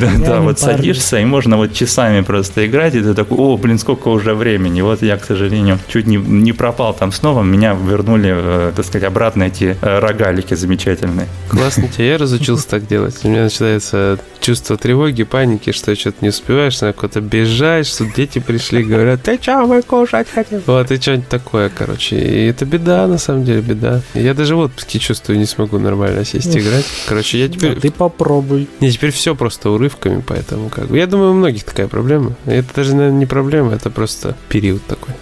Да, 0.00 0.10
да, 0.26 0.40
вот 0.40 0.58
садишься, 0.58 1.18
и 1.18 1.26
можно 1.26 1.58
вот 1.58 1.74
часами 1.74 2.22
просто 2.22 2.66
играть, 2.66 2.94
и 2.94 3.00
ты 3.00 3.12
такой, 3.12 3.36
о, 3.36 3.58
блин, 3.58 3.78
сколько 3.78 4.08
уже 4.08 4.34
времени. 4.34 4.80
Вот 4.80 5.02
я, 5.02 5.18
к 5.18 5.24
сожалению, 5.24 5.78
чуть 5.88 6.06
не, 6.06 6.16
не 6.16 6.52
пропал 6.54 6.94
там 6.94 7.12
снова, 7.12 7.42
меня 7.42 7.74
вернули, 7.74 8.32
э, 8.34 8.72
так 8.74 8.86
сказать, 8.86 9.06
обратно 9.06 9.44
эти 9.44 9.76
э, 9.78 9.98
рогалики 9.98 10.54
замечательные. 10.54 11.26
Классно 11.50 11.88
тебе, 11.88 12.08
я 12.08 12.18
разучился 12.18 12.66
так 12.68 12.86
делать. 12.86 13.18
У 13.24 13.28
меня 13.28 13.44
начинается 13.44 14.18
чувство 14.40 14.76
тревоги, 14.76 15.24
паники, 15.24 15.72
что 15.72 15.94
что-то 15.94 16.18
не 16.22 16.30
успеваешь, 16.30 16.80
надо 16.80 16.94
куда-то 16.94 17.20
бежать, 17.20 17.86
что 17.86 18.06
дети 18.06 18.37
пришли, 18.40 18.82
говорят, 18.82 19.22
ты 19.22 19.38
что, 19.40 19.66
мы 19.66 19.82
кушать 19.82 20.28
хотим? 20.32 20.62
Вот, 20.66 20.90
и 20.90 21.00
что-нибудь 21.00 21.28
такое, 21.28 21.68
короче. 21.68 22.16
И 22.18 22.46
это 22.46 22.64
беда, 22.64 23.06
на 23.06 23.18
самом 23.18 23.44
деле, 23.44 23.60
беда. 23.60 24.00
Я 24.14 24.34
даже 24.34 24.56
в 24.56 24.60
отпуске 24.60 24.98
чувствую, 24.98 25.38
не 25.38 25.46
смогу 25.46 25.78
нормально 25.78 26.24
сесть 26.24 26.56
играть. 26.56 26.86
Короче, 27.08 27.38
я 27.38 27.48
теперь... 27.48 27.74
Да, 27.74 27.80
ты 27.80 27.90
попробуй. 27.90 28.68
Не, 28.80 28.90
теперь 28.90 29.10
все 29.10 29.34
просто 29.34 29.70
урывками, 29.70 30.22
поэтому 30.26 30.68
как 30.68 30.86
бы... 30.88 30.98
Я 30.98 31.06
думаю, 31.06 31.32
у 31.32 31.34
многих 31.34 31.64
такая 31.64 31.88
проблема. 31.88 32.34
Это 32.46 32.68
даже, 32.74 32.94
наверное, 32.94 33.18
не 33.18 33.26
проблема, 33.26 33.74
это 33.74 33.90
просто 33.90 34.36
период 34.48 34.82
такой. 34.86 35.14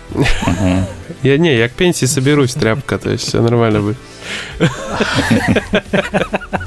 Я 1.23 1.39
не, 1.39 1.57
я 1.57 1.69
к 1.69 1.73
пенсии 1.73 2.07
соберусь, 2.07 2.55
тряпка, 2.55 2.99
то 2.99 3.11
есть 3.11 3.29
все 3.29 3.41
нормально 3.41 3.81
будет. 3.81 3.97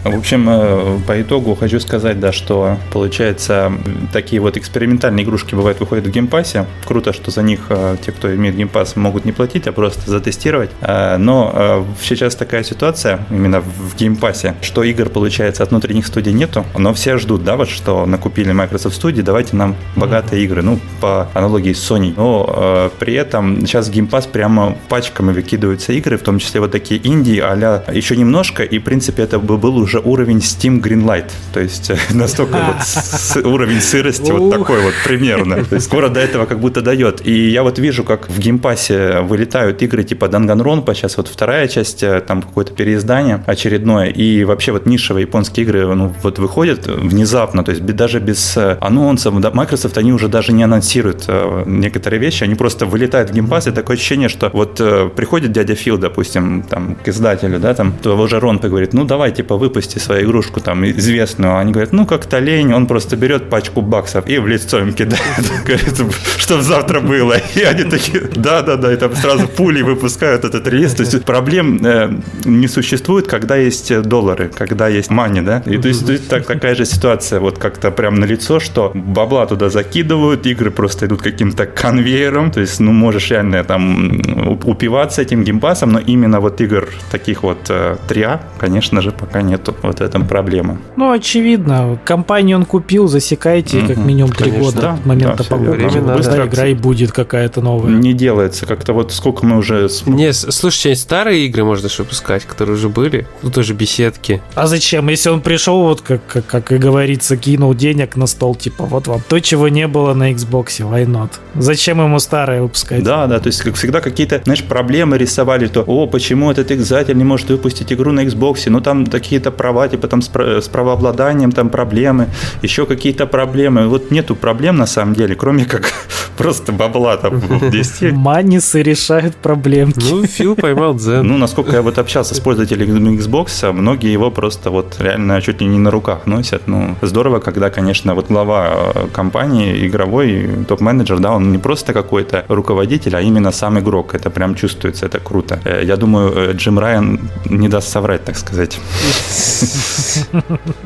В 0.03 0.17
общем, 0.17 0.47
э, 0.49 0.99
по 1.05 1.21
итогу 1.21 1.55
хочу 1.55 1.79
сказать, 1.79 2.19
да, 2.19 2.31
что 2.31 2.77
получается 2.91 3.71
такие 4.13 4.41
вот 4.41 4.57
экспериментальные 4.57 5.25
игрушки 5.25 5.55
бывают 5.55 5.79
выходят 5.79 6.07
в 6.07 6.11
геймпассе. 6.11 6.65
Круто, 6.85 7.13
что 7.13 7.31
за 7.31 7.41
них 7.41 7.59
э, 7.69 7.97
те, 8.03 8.11
кто 8.11 8.33
имеет 8.33 8.55
геймпасс, 8.55 8.95
могут 8.95 9.25
не 9.25 9.31
платить, 9.31 9.67
а 9.67 9.71
просто 9.71 10.09
затестировать. 10.09 10.71
Э, 10.81 11.17
но 11.17 11.85
сейчас 12.01 12.35
такая 12.35 12.63
ситуация 12.63 13.25
именно 13.29 13.61
в 13.61 13.95
геймпассе, 13.95 14.55
что 14.61 14.83
игр, 14.83 15.09
получается, 15.09 15.63
от 15.63 15.69
внутренних 15.69 16.07
студий 16.07 16.33
нету, 16.33 16.65
но 16.77 16.93
все 16.93 17.17
ждут, 17.17 17.43
да, 17.43 17.55
вот 17.55 17.69
что 17.69 18.05
накупили 18.05 18.51
Microsoft 18.51 19.01
Studio, 19.01 19.21
давайте 19.21 19.55
нам 19.55 19.75
богатые 19.95 20.43
игры, 20.43 20.61
ну, 20.61 20.79
по 21.01 21.27
аналогии 21.33 21.73
с 21.73 21.91
Sony. 21.91 22.13
Но 22.15 22.91
при 22.99 23.13
этом 23.13 23.65
сейчас 23.65 23.89
геймпасс 23.89 24.27
прямо 24.49 24.75
пачками 24.89 25.31
выкидываются 25.31 25.93
игры, 25.93 26.17
в 26.17 26.21
том 26.21 26.39
числе 26.39 26.59
вот 26.59 26.71
такие 26.71 26.99
инди, 27.07 27.39
а 27.39 27.83
еще 27.93 28.15
немножко, 28.17 28.63
и, 28.63 28.79
в 28.79 28.83
принципе, 28.83 29.23
это 29.23 29.37
бы 29.37 29.57
был 29.57 29.77
уже 29.77 29.99
уровень 29.99 30.39
Steam 30.39 30.81
Greenlight. 30.81 31.29
То 31.53 31.59
есть 31.59 31.91
настолько 32.09 32.57
вот 32.57 33.45
уровень 33.45 33.81
сырости 33.81 34.31
вот 34.31 34.51
такой 34.51 34.81
вот 34.81 34.93
примерно. 35.05 35.63
То 35.65 35.75
есть 35.75 35.85
скоро 35.85 36.09
до 36.09 36.19
этого 36.19 36.45
как 36.45 36.59
будто 36.59 36.81
дает. 36.81 37.27
И 37.27 37.49
я 37.49 37.61
вот 37.63 37.79
вижу, 37.79 38.03
как 38.03 38.29
в 38.29 38.39
геймпассе 38.39 39.21
вылетают 39.21 39.81
игры 39.83 40.03
типа 40.03 40.25
Danganronpa, 40.25 40.95
сейчас 40.95 41.17
вот 41.17 41.27
вторая 41.27 41.67
часть, 41.67 42.03
э, 42.03 42.21
там 42.21 42.41
какое-то 42.41 42.73
переиздание 42.73 43.43
очередное, 43.45 44.07
и 44.07 44.43
вообще 44.45 44.71
вот 44.71 44.85
нишевые 44.87 45.23
японские 45.23 45.65
игры 45.65 45.95
ну, 45.95 46.13
вот 46.23 46.39
выходят 46.39 46.87
внезапно, 46.87 47.63
то 47.63 47.71
есть 47.71 47.85
даже 47.85 48.19
без 48.19 48.57
э, 48.57 48.77
анонсов. 48.81 49.33
Microsoft, 49.53 49.97
они 49.97 50.13
уже 50.13 50.27
даже 50.27 50.53
не 50.53 50.63
анонсируют 50.63 51.25
э, 51.27 51.63
некоторые 51.67 52.19
вещи, 52.19 52.43
они 52.43 52.55
просто 52.55 52.85
вылетают 52.85 53.29
в 53.29 53.33
геймпасс, 53.33 53.67
и 53.67 53.71
такое 53.71 53.97
ощущение, 53.99 54.28
что 54.29 54.49
вот 54.53 54.75
приходит 55.15 55.51
дядя 55.51 55.75
Фил, 55.75 55.97
допустим, 55.97 56.63
там, 56.63 56.95
к 56.95 57.07
издателю, 57.07 57.59
да, 57.59 57.73
там, 57.73 57.91
того 57.91 58.27
же 58.27 58.39
Ронпа 58.39 58.69
говорит, 58.69 58.93
ну 58.93 59.05
давай, 59.05 59.31
типа, 59.31 59.57
выпусти 59.57 59.99
свою 59.99 60.25
игрушку 60.25 60.59
там 60.59 60.85
известную. 60.85 61.57
Они 61.57 61.71
говорят, 61.71 61.93
ну 61.93 62.05
как-то 62.05 62.39
лень, 62.39 62.73
он 62.73 62.87
просто 62.87 63.15
берет 63.15 63.49
пачку 63.49 63.81
баксов 63.81 64.27
и 64.27 64.37
в 64.37 64.47
лицо 64.47 64.79
им 64.79 64.93
кидает. 64.93 65.19
Говорит, 65.65 66.01
что 66.37 66.61
завтра 66.61 67.01
было. 67.01 67.35
И 67.55 67.61
они 67.61 67.83
такие, 67.83 68.21
да-да-да, 68.35 68.93
и 68.93 68.95
там 68.95 69.15
сразу 69.15 69.47
пули 69.47 69.81
выпускают 69.81 70.45
этот 70.45 70.67
релиз. 70.67 70.93
То 70.93 71.03
есть 71.03 71.25
проблем 71.25 71.79
э, 71.83 72.09
не 72.45 72.67
существует, 72.67 73.27
когда 73.27 73.55
есть 73.55 74.01
доллары, 74.01 74.49
когда 74.49 74.87
есть 74.87 75.09
мани, 75.09 75.41
да. 75.41 75.61
И 75.65 75.77
то 75.77 75.87
есть, 75.87 76.05
то 76.05 76.11
есть 76.11 76.27
так, 76.29 76.45
такая 76.45 76.75
же 76.75 76.85
ситуация, 76.85 77.39
вот 77.39 77.57
как-то 77.57 77.91
прям 77.91 78.15
на 78.15 78.25
лицо, 78.25 78.59
что 78.59 78.91
бабла 78.93 79.45
туда 79.45 79.69
закидывают, 79.69 80.45
игры 80.45 80.71
просто 80.71 81.05
идут 81.05 81.21
каким-то 81.21 81.65
конвейером, 81.65 82.51
то 82.51 82.61
есть, 82.61 82.79
ну, 82.79 82.91
можешь 82.91 83.29
реально 83.31 83.63
там 83.63 84.18
упиваться 84.65 85.21
этим 85.21 85.43
геймпасом, 85.43 85.91
но 85.91 85.99
именно 85.99 86.39
вот 86.39 86.61
игр 86.61 86.89
таких 87.11 87.43
вот 87.43 87.69
э, 87.69 87.97
3А, 88.07 88.39
конечно 88.57 89.01
же, 89.01 89.11
пока 89.11 89.41
нету 89.41 89.75
вот 89.81 90.01
этом 90.01 90.27
проблемы. 90.27 90.77
Ну, 90.95 91.11
очевидно, 91.11 91.99
компанию 92.05 92.57
он 92.57 92.65
купил, 92.65 93.07
засекайте 93.07 93.81
как 93.81 93.97
минимум 93.97 94.31
три 94.31 94.51
года 94.51 94.81
да, 94.81 94.93
от 94.93 95.05
момента 95.05 95.43
да, 95.43 95.55
покупки. 95.55 95.99
Быстро 95.99 96.45
игра 96.47 96.67
и 96.67 96.73
будет 96.73 97.11
какая-то 97.11 97.61
новая. 97.61 97.91
Не 97.91 98.13
делается, 98.13 98.65
как-то 98.65 98.93
вот 98.93 99.11
сколько 99.11 99.45
мы 99.45 99.57
уже... 99.57 99.89
Не, 100.05 100.33
слушайте, 100.33 100.95
старые 100.95 101.45
игры 101.45 101.63
можно 101.63 101.89
же 101.89 102.03
выпускать, 102.03 102.45
которые 102.45 102.75
уже 102.75 102.89
были, 102.89 103.27
ну 103.41 103.51
тоже 103.51 103.73
беседки. 103.73 104.41
А 104.55 104.67
зачем, 104.67 105.09
если 105.09 105.29
он 105.29 105.41
пришел, 105.41 105.83
вот 105.83 106.01
как, 106.01 106.25
как, 106.25 106.45
как 106.45 106.71
и 106.71 106.77
говорится, 106.77 107.37
кинул 107.37 107.73
денег 107.73 108.15
на 108.15 108.27
стол, 108.27 108.55
типа, 108.55 108.85
вот 108.85 109.07
вам 109.07 109.21
то, 109.27 109.39
чего 109.39 109.67
не 109.67 109.87
было 109.87 110.13
на 110.13 110.31
Xbox, 110.31 110.79
why 110.79 111.05
not? 111.05 111.31
Зачем 111.55 112.01
ему 112.01 112.19
старое 112.19 112.61
выпускать? 112.61 113.03
Да, 113.03 113.27
да, 113.27 113.39
то 113.39 113.47
есть, 113.47 113.61
как 113.61 113.75
всегда, 113.75 114.01
какие-то, 114.09 114.41
знаешь, 114.43 114.63
проблемы 114.63 115.17
рисовали, 115.17 115.67
то, 115.67 115.81
о, 115.81 116.07
почему 116.07 116.51
этот 116.51 116.71
издатель 116.71 117.17
не 117.17 117.23
может 117.23 117.49
выпустить 117.49 117.93
игру 117.93 118.11
на 118.11 118.25
Xbox, 118.25 118.69
ну 118.69 118.81
там 118.81 119.05
какие-то 119.05 119.51
права, 119.51 119.87
типа 119.87 120.07
там 120.07 120.21
с, 120.21 120.29
с 120.35 120.67
правообладанием 120.67 121.51
там 121.51 121.69
проблемы, 121.69 122.27
еще 122.61 122.85
какие-то 122.85 123.27
проблемы. 123.27 123.87
Вот 123.87 124.11
нету 124.11 124.35
проблем 124.35 124.77
на 124.77 124.87
самом 124.87 125.13
деле, 125.13 125.35
кроме 125.35 125.65
как 125.65 125.91
просто 126.37 126.71
бабла 126.71 127.17
там 127.17 127.41
10. 127.71 128.11
Манисы 128.13 128.81
решают 128.81 129.35
проблемки. 129.35 129.99
Ну, 130.09 130.25
Фил 130.25 130.55
поймал 130.55 130.95
дзен. 130.95 131.27
Ну, 131.27 131.37
насколько 131.37 131.75
я 131.75 131.81
вот 131.81 131.97
общался 131.97 132.35
с 132.35 132.39
пользователями 132.39 133.17
Xbox, 133.17 133.71
многие 133.71 134.11
его 134.11 134.31
просто 134.31 134.71
вот 134.71 134.95
реально 134.99 135.41
чуть 135.41 135.61
ли 135.61 135.67
не 135.67 135.79
на 135.79 135.91
руках 135.91 136.25
носят. 136.25 136.67
Ну, 136.67 136.95
здорово, 137.01 137.39
когда, 137.39 137.69
конечно, 137.69 138.15
вот 138.15 138.27
глава 138.27 138.91
э, 138.95 139.07
компании, 139.13 139.87
игровой 139.87 140.49
топ-менеджер, 140.67 141.19
да, 141.19 141.31
он 141.31 141.51
не 141.51 141.57
просто 141.57 141.93
какой-то 141.93 142.45
руководитель, 142.47 143.15
а 143.15 143.21
именно 143.21 143.51
сам 143.51 143.79
игрок. 143.79 143.98
Это 144.13 144.29
прям 144.29 144.55
чувствуется, 144.55 145.05
это 145.05 145.19
круто. 145.19 145.59
Э, 145.65 145.83
я 145.83 145.97
думаю, 145.97 146.33
э, 146.33 146.53
Джим 146.53 146.79
Райан 146.79 147.19
не 147.45 147.69
даст 147.69 147.89
соврать, 147.89 148.23
так 148.23 148.37
сказать. 148.37 148.79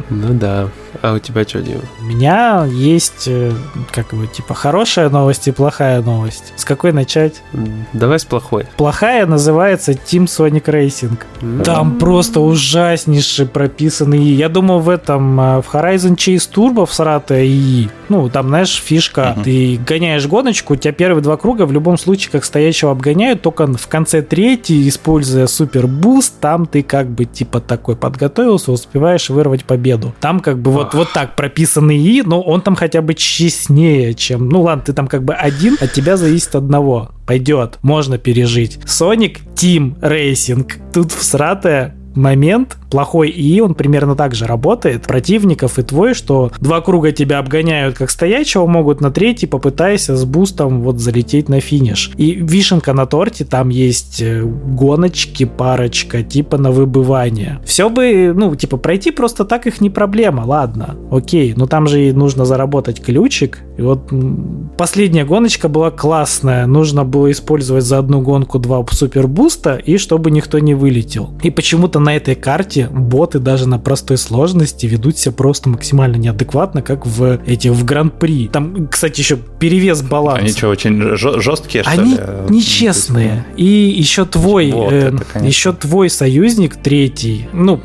Ну 0.09 0.33
да. 0.33 0.69
А 1.01 1.13
у 1.13 1.19
тебя 1.19 1.43
что, 1.43 1.61
Дима? 1.61 1.81
У 2.01 2.03
меня 2.03 2.65
есть, 2.65 3.27
э, 3.27 3.51
как 3.91 4.13
бы, 4.13 4.27
типа, 4.27 4.53
хорошая 4.53 5.09
новость 5.09 5.47
и 5.47 5.51
плохая 5.51 6.01
новость. 6.01 6.53
С 6.55 6.65
какой 6.65 6.91
начать? 6.91 7.41
Давай 7.93 8.19
с 8.19 8.25
плохой. 8.25 8.65
Плохая 8.77 9.25
называется 9.25 9.93
Team 9.93 10.25
Sonic 10.25 10.65
Racing. 10.65 11.17
Mm-hmm. 11.41 11.63
Там 11.63 11.97
просто 11.99 12.39
ужаснейший 12.39 13.45
прописанный 13.45 14.23
Я 14.23 14.49
думаю, 14.49 14.79
в 14.79 14.89
этом, 14.89 15.39
э, 15.39 15.61
в 15.61 15.73
Horizon 15.73 16.15
Chase 16.15 16.49
Turbo 16.51 16.85
в 16.85 16.93
Сарате 16.93 17.45
и 17.45 17.89
ну, 18.09 18.29
там, 18.29 18.49
знаешь, 18.49 18.75
фишка, 18.75 19.35
mm-hmm. 19.35 19.43
ты 19.43 19.77
гоняешь 19.77 20.27
гоночку, 20.27 20.73
у 20.73 20.75
тебя 20.75 20.93
первые 20.93 21.23
два 21.23 21.37
круга 21.37 21.65
в 21.65 21.71
любом 21.71 21.97
случае 21.97 22.31
как 22.31 22.45
стоящего 22.45 22.91
обгоняют, 22.91 23.41
только 23.41 23.65
в 23.65 23.87
конце 23.87 24.21
третий, 24.21 24.87
используя 24.87 25.47
супер 25.47 25.87
буст, 25.87 26.39
там 26.39 26.65
ты 26.65 26.83
как 26.83 27.09
бы 27.09 27.25
типа 27.25 27.59
такой 27.59 27.95
подготовился, 27.95 28.71
успеваешь 28.71 29.29
вырвать 29.29 29.65
победу. 29.65 30.13
Там 30.19 30.41
как 30.41 30.59
бы 30.59 30.71
вот, 30.83 30.93
вот 30.93 31.13
так 31.13 31.35
прописанный 31.35 31.97
и, 31.97 32.21
но 32.21 32.41
он 32.41 32.61
там 32.61 32.75
хотя 32.75 33.01
бы 33.01 33.13
честнее, 33.13 34.13
чем... 34.13 34.49
Ну 34.49 34.61
ладно, 34.61 34.83
ты 34.85 34.93
там 34.93 35.07
как 35.07 35.23
бы 35.23 35.33
один, 35.33 35.77
от 35.79 35.93
тебя 35.93 36.17
зависит 36.17 36.55
одного. 36.55 37.11
Пойдет, 37.25 37.79
можно 37.81 38.17
пережить. 38.17 38.79
Sonic 38.85 39.39
Team 39.55 39.99
Racing. 39.99 40.71
Тут 40.93 41.11
всратая 41.11 41.95
момент, 42.15 42.77
плохой 42.93 43.31
ИИ, 43.31 43.59
он 43.59 43.73
примерно 43.73 44.15
так 44.15 44.35
же 44.35 44.45
работает. 44.45 45.07
Противников 45.07 45.79
и 45.79 45.81
твой, 45.81 46.13
что 46.13 46.51
два 46.59 46.79
круга 46.79 47.11
тебя 47.11 47.39
обгоняют 47.39 47.97
как 47.97 48.11
стоячего, 48.11 48.67
могут 48.67 49.01
на 49.01 49.09
третий, 49.09 49.47
попытайся 49.47 50.15
с 50.15 50.25
бустом 50.25 50.83
вот 50.83 50.99
залететь 50.99 51.49
на 51.49 51.59
финиш. 51.59 52.11
И 52.17 52.33
вишенка 52.33 52.93
на 52.93 53.07
торте, 53.07 53.45
там 53.45 53.69
есть 53.69 54.21
э, 54.21 54.43
гоночки, 54.43 55.45
парочка, 55.45 56.21
типа 56.21 56.59
на 56.59 56.69
выбывание. 56.69 57.61
Все 57.65 57.89
бы, 57.89 58.31
ну, 58.35 58.55
типа, 58.55 58.77
пройти 58.77 59.09
просто 59.09 59.43
так 59.43 59.65
их 59.65 59.81
не 59.81 59.89
проблема, 59.89 60.43
ладно, 60.45 60.95
окей, 61.09 61.55
но 61.57 61.65
там 61.65 61.87
же 61.87 62.09
и 62.09 62.11
нужно 62.11 62.45
заработать 62.45 63.01
ключик. 63.01 63.61
И 63.75 63.81
вот 63.81 64.11
последняя 64.77 65.25
гоночка 65.25 65.67
была 65.67 65.89
классная, 65.89 66.67
нужно 66.67 67.05
было 67.05 67.31
использовать 67.31 67.85
за 67.85 67.97
одну 67.97 68.21
гонку 68.21 68.59
два 68.59 68.85
супербуста, 68.91 69.77
и 69.77 69.97
чтобы 69.97 70.29
никто 70.29 70.59
не 70.59 70.75
вылетел. 70.75 71.31
И 71.41 71.49
почему-то 71.49 71.97
на 71.97 72.15
этой 72.15 72.35
карте 72.35 72.82
боты 72.91 73.39
даже 73.39 73.67
на 73.67 73.79
простой 73.79 74.17
сложности 74.17 74.85
ведут 74.85 75.17
себя 75.17 75.31
просто 75.31 75.69
максимально 75.69 76.17
неадекватно, 76.17 76.81
как 76.81 77.05
в 77.05 77.39
эти 77.45 77.69
в 77.69 77.83
Гран-при. 77.83 78.47
Там, 78.47 78.87
кстати, 78.87 79.19
еще 79.21 79.37
перевес 79.37 80.01
баланс. 80.01 80.39
Они 80.39 80.51
что, 80.51 80.67
очень 80.67 81.15
жесткие, 81.15 81.83
что 81.83 81.93
Они 81.93 82.13
ли? 82.13 82.19
нечестные. 82.49 83.45
И 83.57 83.65
еще 83.65 84.25
твой, 84.25 84.71
вот, 84.71 84.91
э, 84.91 85.13
это, 85.33 85.45
еще 85.45 85.73
твой 85.73 86.09
союзник 86.09 86.75
третий. 86.75 87.47
Ну, 87.53 87.81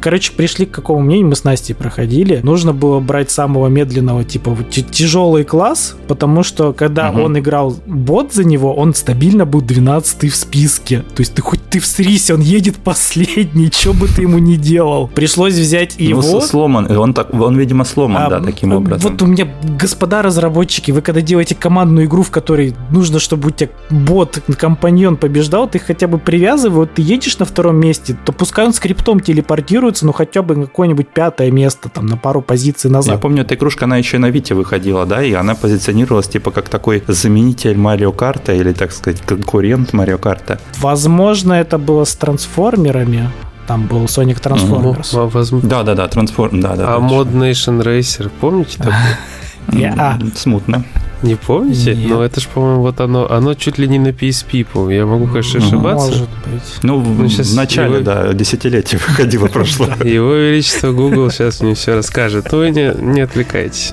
короче, 0.00 0.32
пришли 0.32 0.66
к 0.66 0.72
какому 0.72 1.00
мнению 1.00 1.28
мы 1.28 1.36
с 1.36 1.44
Настей 1.44 1.74
проходили. 1.74 2.40
Нужно 2.42 2.72
было 2.72 3.00
брать 3.00 3.30
самого 3.30 3.68
медленного, 3.68 4.24
типа 4.24 4.56
тяжелый 4.70 5.44
класс, 5.44 5.96
потому 6.08 6.42
что 6.42 6.72
когда 6.72 7.10
угу. 7.10 7.22
он 7.22 7.38
играл 7.38 7.76
бот 7.86 8.32
за 8.34 8.44
него, 8.44 8.74
он 8.74 8.94
стабильно 8.94 9.46
был 9.46 9.60
12 9.60 10.30
в 10.30 10.36
списке. 10.36 11.04
То 11.14 11.20
есть 11.20 11.34
ты 11.34 11.42
хоть 11.42 11.60
ты 11.70 11.78
всрись, 11.80 12.30
он 12.30 12.40
едет 12.40 12.76
последний 12.84 13.70
ничего 13.70 13.94
бы 13.94 14.08
ты 14.08 14.22
ему 14.22 14.38
не 14.40 14.56
делал. 14.56 15.08
Пришлось 15.08 15.54
взять 15.54 15.96
ну, 15.98 16.04
его. 16.04 16.22
Ну, 16.22 16.40
сломан, 16.40 16.90
он, 16.90 17.14
так, 17.14 17.32
он, 17.32 17.56
видимо, 17.56 17.84
сломан, 17.84 18.22
а, 18.22 18.30
да, 18.30 18.40
таким 18.40 18.72
образом. 18.72 19.10
Вот 19.10 19.22
у 19.22 19.26
меня, 19.26 19.48
господа 19.62 20.22
разработчики, 20.22 20.90
вы 20.90 21.02
когда 21.02 21.20
делаете 21.20 21.54
командную 21.54 22.06
игру, 22.06 22.22
в 22.22 22.30
которой 22.30 22.74
нужно, 22.90 23.18
чтобы 23.18 23.48
у 23.48 23.50
тебя 23.50 23.70
бот, 23.90 24.42
компаньон 24.58 25.16
побеждал, 25.16 25.68
ты 25.68 25.78
хотя 25.78 26.08
бы 26.08 26.18
привязывай, 26.18 26.76
вот 26.76 26.94
ты 26.94 27.02
едешь 27.02 27.38
на 27.38 27.44
втором 27.44 27.76
месте, 27.76 28.16
то 28.24 28.32
пускай 28.32 28.66
он 28.66 28.72
скриптом 28.72 29.20
телепортируется, 29.20 30.06
ну 30.06 30.12
хотя 30.12 30.42
бы 30.42 30.56
на 30.56 30.66
какое-нибудь 30.66 31.08
пятое 31.08 31.50
место, 31.50 31.88
там, 31.88 32.06
на 32.06 32.16
пару 32.16 32.42
позиций 32.42 32.90
назад. 32.90 33.14
Я 33.14 33.20
помню, 33.20 33.42
эта 33.42 33.54
игрушка, 33.54 33.84
она 33.84 33.96
еще 33.96 34.16
и 34.16 34.20
на 34.20 34.30
Вите 34.30 34.54
выходила, 34.54 35.06
да, 35.06 35.22
и 35.22 35.32
она 35.32 35.54
позиционировалась 35.54 36.28
типа 36.28 36.50
как 36.50 36.68
такой 36.68 37.02
заменитель 37.06 37.76
Марио 37.76 38.12
Карта 38.12 38.52
или, 38.52 38.72
так 38.72 38.92
сказать, 38.92 39.20
конкурент 39.22 39.92
Марио 39.92 40.18
Карта. 40.18 40.58
Возможно, 40.78 41.54
это 41.54 41.78
было 41.78 42.04
с 42.04 42.14
трансформерами, 42.14 43.30
там 43.70 43.86
был 43.86 44.06
Sonic 44.06 44.40
Transformers. 44.40 45.12
Mm, 45.14 45.28
возможно. 45.30 45.68
Да, 45.68 45.84
да, 45.84 45.94
да, 45.94 46.06
Transform, 46.06 46.60
да, 46.60 46.74
да. 46.74 46.96
А 46.96 46.98
Mod 46.98 47.32
Nation 47.32 47.80
Racer, 47.80 48.28
помните 48.40 48.78
такой? 48.78 48.94
Yeah. 49.68 50.36
Смутно. 50.36 50.82
Не 51.22 51.34
помните? 51.34 51.94
Нет. 51.94 52.08
Но 52.08 52.22
это 52.24 52.40
ж, 52.40 52.46
по-моему, 52.48 52.80
вот 52.82 53.00
оно, 53.00 53.30
оно 53.30 53.54
чуть 53.54 53.76
ли 53.78 53.86
не 53.88 53.98
на 53.98 54.08
PSP, 54.08 54.64
по 54.64 54.88
Я 54.90 55.04
могу, 55.04 55.26
конечно, 55.26 55.60
Ну, 55.60 55.66
ошибаться. 55.66 56.06
Может 56.06 56.28
быть. 56.46 56.78
Ну, 56.82 57.00
Ну, 57.00 57.28
щас 57.28 57.50
в 57.50 57.56
начале, 57.56 57.94
его- 57.96 58.04
да, 58.04 58.32
десятилетия 58.32 58.96
выходило 58.96 59.46
прошло. 59.52 59.86
Его 60.02 60.32
Величество 60.34 60.92
Google 60.92 61.30
сейчас 61.30 61.60
мне 61.60 61.74
все 61.74 61.94
расскажет. 61.94 62.48
Ну, 62.50 62.58
вы 62.58 62.70
не, 62.70 62.92
не 62.98 63.20
отвлекайтесь. 63.20 63.92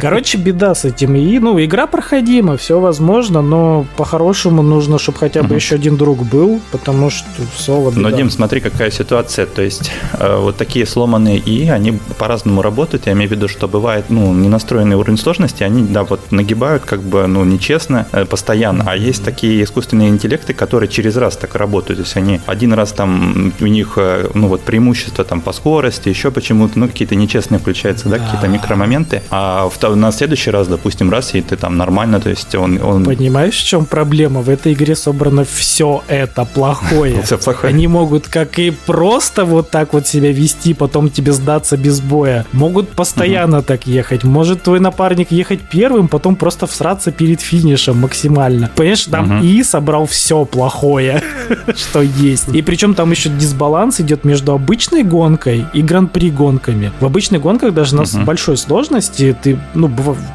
Короче, 0.00 0.38
беда 0.38 0.74
с 0.76 0.84
этим. 0.84 1.16
И, 1.16 1.38
ну, 1.40 1.58
игра 1.62 1.88
проходима, 1.88 2.56
все 2.56 2.78
возможно, 2.78 3.42
но 3.42 3.84
по-хорошему 3.96 4.62
нужно, 4.62 4.98
чтобы 5.00 5.18
хотя 5.18 5.42
бы 5.42 5.56
еще 5.56 5.74
один 5.74 5.96
друг 5.96 6.24
был, 6.24 6.60
потому 6.70 7.10
что 7.10 7.26
в 7.56 7.60
соло 7.60 7.90
беда. 7.90 8.00
Но, 8.00 8.10
Дим, 8.10 8.30
смотри, 8.30 8.60
какая 8.60 8.92
ситуация. 8.92 9.46
То 9.46 9.62
есть, 9.62 9.90
э, 10.12 10.36
вот 10.38 10.56
такие 10.56 10.86
сломанные 10.86 11.38
и 11.38 11.68
они 11.68 11.98
по-разному 12.18 12.62
работают. 12.62 13.06
Я 13.06 13.12
имею 13.14 13.28
в 13.28 13.32
виду, 13.32 13.48
что 13.48 13.66
бывает, 13.66 14.04
ну, 14.08 14.32
не 14.32 14.48
настроенный 14.48 14.94
уровень 14.94 15.18
сложности, 15.18 15.64
они, 15.64 15.82
да, 15.82 16.04
вот 16.04 16.30
нагибают 16.30 16.59
как 16.86 17.00
бы, 17.02 17.26
ну, 17.26 17.44
нечестно, 17.44 18.06
э, 18.12 18.24
постоянно. 18.24 18.84
А 18.86 18.96
есть 18.96 19.24
такие 19.24 19.62
искусственные 19.64 20.08
интеллекты, 20.10 20.54
которые 20.54 20.88
через 20.88 21.16
раз 21.16 21.36
так 21.36 21.54
работают. 21.54 21.98
То 22.00 22.04
есть, 22.04 22.16
они 22.16 22.40
один 22.46 22.72
раз 22.72 22.92
там, 22.92 23.52
у 23.60 23.66
них, 23.66 23.94
э, 23.96 24.28
ну, 24.34 24.48
вот 24.48 24.60
преимущество 24.62 25.24
там 25.24 25.40
по 25.40 25.52
скорости, 25.52 26.08
еще 26.08 26.30
почему-то, 26.30 26.78
ну, 26.78 26.88
какие-то 26.88 27.14
нечестные 27.14 27.58
включаются, 27.58 28.08
да, 28.08 28.18
Да. 28.18 28.24
какие-то 28.24 28.48
микромоменты. 28.48 29.22
А 29.30 29.68
в, 29.68 29.96
на 29.96 30.12
следующий 30.12 30.50
раз, 30.50 30.68
допустим, 30.68 31.10
раз, 31.10 31.34
и 31.34 31.40
ты 31.40 31.56
там 31.56 31.76
нормально, 31.76 32.20
то 32.20 32.30
есть, 32.30 32.54
он... 32.54 32.80
он 32.82 33.04
Понимаешь, 33.04 33.56
в 33.56 33.64
чем 33.66 33.84
проблема? 33.86 34.40
В 34.40 34.48
этой 34.50 34.72
игре 34.72 34.94
собрано 34.96 35.44
все 35.44 36.02
это 36.08 36.44
плохое. 36.44 37.22
Всё 37.24 37.38
плохое. 37.38 37.72
Они 37.72 37.86
могут 37.86 38.28
как 38.28 38.58
и 38.58 38.70
просто 38.70 39.44
вот 39.44 39.70
так 39.70 39.92
вот 39.92 40.06
себя 40.06 40.32
вести, 40.32 40.74
потом 40.74 41.10
тебе 41.10 41.32
сдаться 41.32 41.76
без 41.76 42.00
боя. 42.00 42.44
Могут 42.52 42.90
постоянно 42.90 43.62
так 43.62 43.86
ехать. 43.86 44.24
Может 44.24 44.62
твой 44.62 44.80
напарник 44.80 45.30
ехать 45.30 45.60
первым, 45.60 46.08
потом 46.08 46.36
просто 46.36 46.49
всраться 46.66 47.12
перед 47.12 47.40
финишем 47.40 47.98
максимально. 47.98 48.70
Понимаешь, 48.76 49.04
там 49.04 49.26
Мгм. 49.26 49.42
и 49.44 49.62
собрал 49.62 50.06
все 50.06 50.44
плохое, 50.44 51.22
что 51.76 52.02
есть. 52.02 52.48
И 52.48 52.62
причем 52.62 52.94
там 52.94 53.10
еще 53.10 53.28
дисбаланс 53.28 54.00
идет 54.00 54.24
между 54.24 54.52
обычной 54.52 55.02
гонкой 55.02 55.66
и 55.74 55.82
гран-при 55.82 56.30
гонками. 56.30 56.92
В 57.00 57.04
обычных 57.06 57.42
гонках 57.42 57.74
даже 57.74 57.94
на 57.96 58.04
с 58.04 58.14
Мгм. 58.14 58.24
большой 58.24 58.56
сложности 58.56 59.36
ты, 59.42 59.58
ну, 59.74 59.90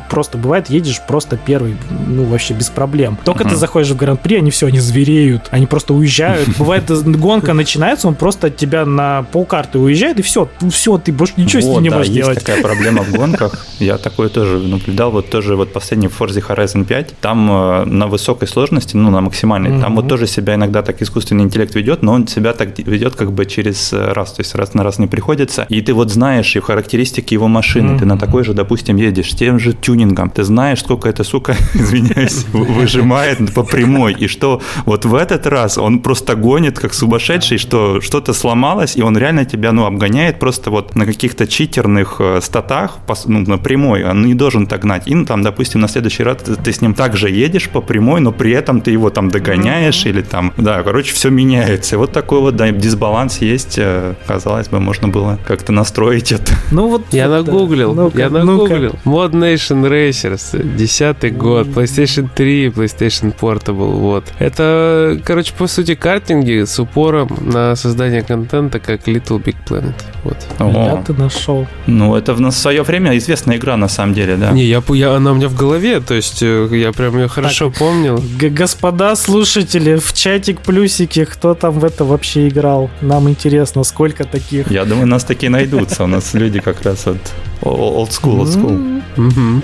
просто 0.09 0.37
бывает, 0.37 0.69
едешь 0.69 1.01
просто 1.07 1.37
первый, 1.37 1.75
ну, 2.07 2.23
вообще 2.25 2.53
без 2.53 2.69
проблем. 2.69 3.17
Только 3.23 3.43
ты 3.43 3.49
Мгм. 3.51 3.57
заходишь 3.59 3.89
в 3.89 3.95
гран-при, 3.95 4.37
они 4.37 4.51
все, 4.51 4.67
они 4.67 4.79
звереют, 4.79 5.43
они 5.51 5.65
просто 5.65 5.93
уезжают. 5.93 6.47
Бывает, 6.57 6.89
э, 6.89 6.95
гонка 7.05 7.53
начинается, 7.53 8.07
он 8.07 8.15
просто 8.15 8.47
от 8.47 8.57
тебя 8.57 8.85
на 8.85 9.23
полкарты 9.31 9.79
уезжает, 9.79 10.19
и 10.19 10.21
все, 10.21 10.47
все, 10.71 10.97
ты 10.97 11.11
больше 11.11 11.33
ничего 11.37 11.61
с 11.61 11.65
Вот, 11.65 11.73
ним 11.75 11.83
не 11.83 11.89
да, 11.89 11.97
можешь 11.97 12.11
есть 12.11 12.23
делать. 12.25 12.39
такая 12.39 12.61
проблема 12.61 13.03
в 13.03 13.11
гонках. 13.11 13.65
Я 13.79 13.97
такое 13.97 14.29
тоже 14.29 14.59
наблюдал. 14.59 15.11
Вот 15.11 15.29
тоже 15.29 15.55
вот 15.55 15.73
последний 15.73 16.04
в 16.07 16.19
Forza 16.21 16.41
Horizon 16.47 16.85
5. 16.85 17.19
Там 17.21 17.49
э, 17.51 17.85
на 17.85 18.07
высокой 18.07 18.47
сложности, 18.47 18.95
ну, 18.95 19.09
на 19.11 19.21
максимальной, 19.21 19.69
там 19.81 19.91
Мгм. 19.93 19.95
вот 19.95 20.07
тоже 20.09 20.27
себя 20.27 20.55
иногда 20.55 20.81
так 20.81 21.01
искусственный 21.01 21.43
интеллект 21.43 21.75
ведет, 21.75 22.03
но 22.03 22.13
он 22.13 22.27
себя 22.27 22.53
так 22.53 22.77
ведет 22.79 23.15
как 23.15 23.31
бы 23.31 23.45
через 23.45 23.93
э, 23.93 24.13
раз, 24.13 24.33
то 24.33 24.41
есть 24.41 24.55
раз 24.55 24.73
на 24.73 24.83
раз 24.83 24.99
не 24.99 25.07
приходится. 25.07 25.65
И 25.69 25.81
ты 25.81 25.93
вот 25.93 26.11
знаешь 26.11 26.55
и 26.55 26.59
характеристики 26.59 27.33
его 27.33 27.47
машины. 27.47 27.97
Ты 27.99 28.05
на 28.05 28.17
такой 28.17 28.43
же, 28.43 28.53
допустим, 28.53 28.97
едешь 28.97 29.31
с 29.31 29.35
тем 29.35 29.59
же 29.59 29.73
тюнингом. 29.73 30.29
Ты 30.29 30.43
знаешь, 30.43 30.79
сколько 30.79 31.09
эта 31.09 31.23
сука, 31.23 31.55
извиняюсь, 31.73 32.45
выжимает 32.53 33.53
по 33.53 33.63
прямой. 33.63 34.13
И 34.13 34.27
что 34.27 34.61
вот 34.85 35.05
в 35.05 35.15
этот 35.15 35.47
раз 35.47 35.77
он 35.77 35.99
просто 35.99 36.35
гонит 36.35 36.79
как 36.79 36.93
сумасшедший, 36.93 37.57
что 37.57 38.01
что-то 38.01 38.33
сломалось, 38.33 38.95
и 38.95 39.01
он 39.01 39.17
реально 39.17 39.45
тебя, 39.45 39.71
ну, 39.71 39.85
обгоняет 39.85 40.39
просто 40.39 40.69
вот 40.71 40.95
на 40.95 41.05
каких-то 41.05 41.47
читерных 41.47 42.17
э, 42.19 42.39
статах, 42.41 42.97
ну, 43.25 43.39
на 43.39 43.57
прямой, 43.57 44.03
он 44.03 44.25
не 44.25 44.33
должен 44.33 44.67
так 44.67 44.81
гнать. 44.81 45.07
И, 45.07 45.15
ну, 45.15 45.25
там, 45.25 45.41
допустим, 45.43 45.81
на 45.81 45.87
следующий 45.95 46.23
раз 46.23 46.37
ты, 46.63 46.73
с 46.73 46.81
ним 46.81 46.93
также 46.93 47.29
едешь 47.29 47.69
по 47.69 47.79
прямой, 47.79 48.19
но 48.19 48.33
при 48.33 48.51
этом 48.51 48.81
ты 48.81 48.91
его 48.91 49.09
там 49.09 49.29
догоняешь 49.29 50.05
или 50.05 50.21
там, 50.21 50.53
да, 50.57 50.83
короче, 50.83 51.13
все 51.13 51.29
меняется. 51.29 51.95
И 51.95 51.97
вот 51.97 52.11
такой 52.11 52.41
вот, 52.41 52.57
да, 52.57 52.69
дисбаланс 52.69 53.37
есть, 53.37 53.75
э, 53.77 54.15
казалось 54.27 54.67
бы, 54.67 54.81
можно 54.81 55.07
было 55.07 55.39
как-то 55.47 55.71
настроить 55.71 56.33
это. 56.33 56.51
Ну 56.71 56.89
вот 56.89 57.05
Я 57.11 57.29
вот, 57.29 57.45
да. 57.45 57.51
нагуглил, 57.51 58.11
я 58.13 58.29
нагуглил. 58.29 58.95
Mod 59.05 59.31
Nation 59.31 59.89
Racers, 59.89 60.61
10 60.75 61.37
год, 61.37 61.67
PlayStation 61.67 62.27
3, 62.35 62.67
PlayStation 62.67 63.33
Portable, 63.33 63.91
вот. 63.93 64.25
Это, 64.39 65.17
короче, 65.23 65.53
по 65.57 65.67
сути, 65.67 65.95
картинги 65.95 66.65
с 66.65 66.77
упором 66.77 67.29
на 67.39 67.75
создание 67.77 68.21
контента, 68.21 68.79
как 68.79 69.07
Little 69.07 69.41
Big 69.41 69.55
Planet, 69.65 69.95
вот. 70.25 70.37
Я 70.59 71.03
ты 71.05 71.13
нашел. 71.13 71.67
ну, 71.87 72.15
это 72.15 72.33
в 72.33 72.51
свое 72.51 72.83
время 72.83 73.17
известная 73.17 73.55
игра, 73.55 73.77
на 73.77 73.87
самом 73.87 74.13
деле, 74.13 74.35
да. 74.35 74.51
Не, 74.51 74.65
я, 74.65 74.83
я, 74.89 75.15
она 75.15 75.31
у 75.31 75.35
меня 75.35 75.47
в 75.47 75.55
голове, 75.55 75.74
то 75.99 76.13
есть 76.13 76.41
э, 76.41 76.67
я 76.71 76.91
прям 76.91 77.17
ее 77.17 77.27
хорошо 77.27 77.71
помнил. 77.71 78.21
Г- 78.39 78.49
Господа 78.49 79.15
слушатели, 79.15 79.95
в 79.97 80.13
чатик 80.13 80.61
плюсики, 80.61 81.25
кто 81.25 81.53
там 81.53 81.79
в 81.79 81.85
это 81.85 82.03
вообще 82.05 82.47
играл? 82.47 82.89
Нам 83.01 83.29
интересно, 83.29 83.83
сколько 83.83 84.23
таких. 84.23 84.71
Я 84.71 84.85
думаю, 84.85 85.07
нас 85.07 85.23
такие 85.23 85.49
найдутся. 85.49 86.03
У 86.03 86.07
нас 86.07 86.33
люди 86.33 86.59
как 86.59 86.81
раз 86.83 87.05
вот 87.05 87.17
old 87.61 88.09
school, 88.09 88.41
old 88.41 88.47
school. 88.47 89.01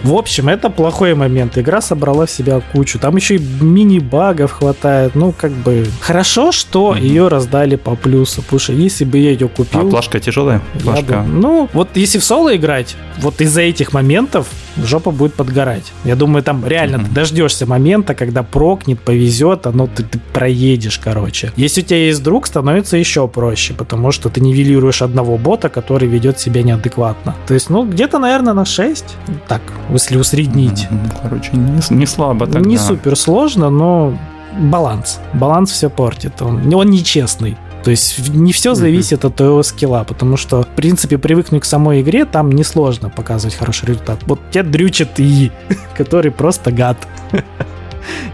В 0.04 0.14
общем, 0.14 0.48
это 0.50 0.70
плохой 0.70 1.14
момент. 1.14 1.58
Игра 1.58 1.82
собрала 1.82 2.26
в 2.26 2.32
себя 2.32 2.62
кучу. 2.72 3.00
Там 3.00 3.16
еще 3.18 3.36
и 3.36 3.40
мини-багов 3.62 4.52
хватает. 4.52 5.16
Ну, 5.16 5.34
как 5.34 5.52
бы... 5.52 5.86
Хорошо, 6.00 6.52
что 6.52 6.96
ее 6.96 7.28
раздали 7.28 7.76
по 7.76 7.96
плюсу. 7.96 8.42
Потому 8.42 8.60
что 8.60 8.74
если 8.74 9.04
бы 9.06 9.18
я 9.18 9.32
ее 9.32 9.48
А 9.48 9.50
купил... 9.50 9.90
плашка 9.90 10.20
тяжелая? 10.20 10.62
Плашка. 10.84 11.20
бы- 11.22 11.28
ну, 11.28 11.70
вот 11.74 11.90
если 11.96 12.20
в 12.20 12.24
соло 12.24 12.56
играть, 12.56 12.96
вот 13.20 13.42
из-за 13.42 13.62
этих 13.62 13.94
моментов 13.94 14.48
жопа 14.78 15.12
будет 15.12 15.34
подгорать. 15.34 15.92
Я 16.06 16.16
думаю, 16.16 16.44
там 16.44 16.66
реально 16.66 16.98
Мгм. 16.98 17.08
ты 17.08 17.12
дождешься 17.14 17.66
момента, 17.66 18.14
когда 18.16 18.44
прокнет, 18.44 19.00
повезет, 19.00 19.68
оно 19.68 19.88
ты, 19.88 20.04
ты 20.04 20.20
проедешь, 20.34 21.00
короче. 21.00 21.52
Если 21.56 21.82
у 21.82 21.86
тебя 21.86 22.06
есть 22.06 22.24
друг, 22.24 22.48
становится 22.48 22.98
еще 22.98 23.28
проще, 23.28 23.74
потому 23.74 24.12
что 24.12 24.30
ты 24.30 24.42
нивелируешь 24.42 25.02
одного 25.02 25.38
бота, 25.38 25.70
который 25.70 26.08
ведет 26.08 26.40
себя 26.40 26.64
неадекватно. 26.64 27.36
То 27.48 27.54
есть, 27.54 27.70
ну, 27.70 27.86
где-то, 27.86 28.20
наверное, 28.20 28.54
на 28.54 28.66
6. 28.66 29.06
Так, 29.48 29.62
если 29.90 30.18
усреднить. 30.18 30.88
Мгм. 30.90 31.12
Короче, 31.22 31.50
не, 31.54 31.98
не 31.98 32.06
слабо 32.06 32.46
тогда. 32.48 32.70
Не 32.70 32.78
супер 32.78 33.16
сложно, 33.16 33.70
но 33.70 34.18
баланс. 34.60 35.20
Баланс 35.34 35.72
все 35.72 35.90
портит. 35.90 36.42
Он, 36.42 36.74
он 36.74 36.90
нечестный. 36.90 37.58
То 37.84 37.92
есть 37.92 38.30
не 38.30 38.54
все 38.54 38.76
зависит 38.76 39.26
от 39.26 39.36
твоего 39.36 39.64
скилла, 39.64 40.04
потому 40.04 40.38
что, 40.38 40.64
в 40.64 40.68
принципе, 40.68 41.18
привыкнуть 41.18 41.64
к 41.64 41.66
самой 41.66 42.02
игре, 42.02 42.26
там 42.26 42.52
несложно 42.52 43.10
показывать 43.10 43.56
хороший 43.56 43.88
результат. 43.88 44.20
Вот 44.26 44.40
тебя 44.52 44.64
дрючит 44.64 45.20
и 45.20 45.52
который 45.98 46.32
просто 46.32 46.72
гад. 46.72 46.98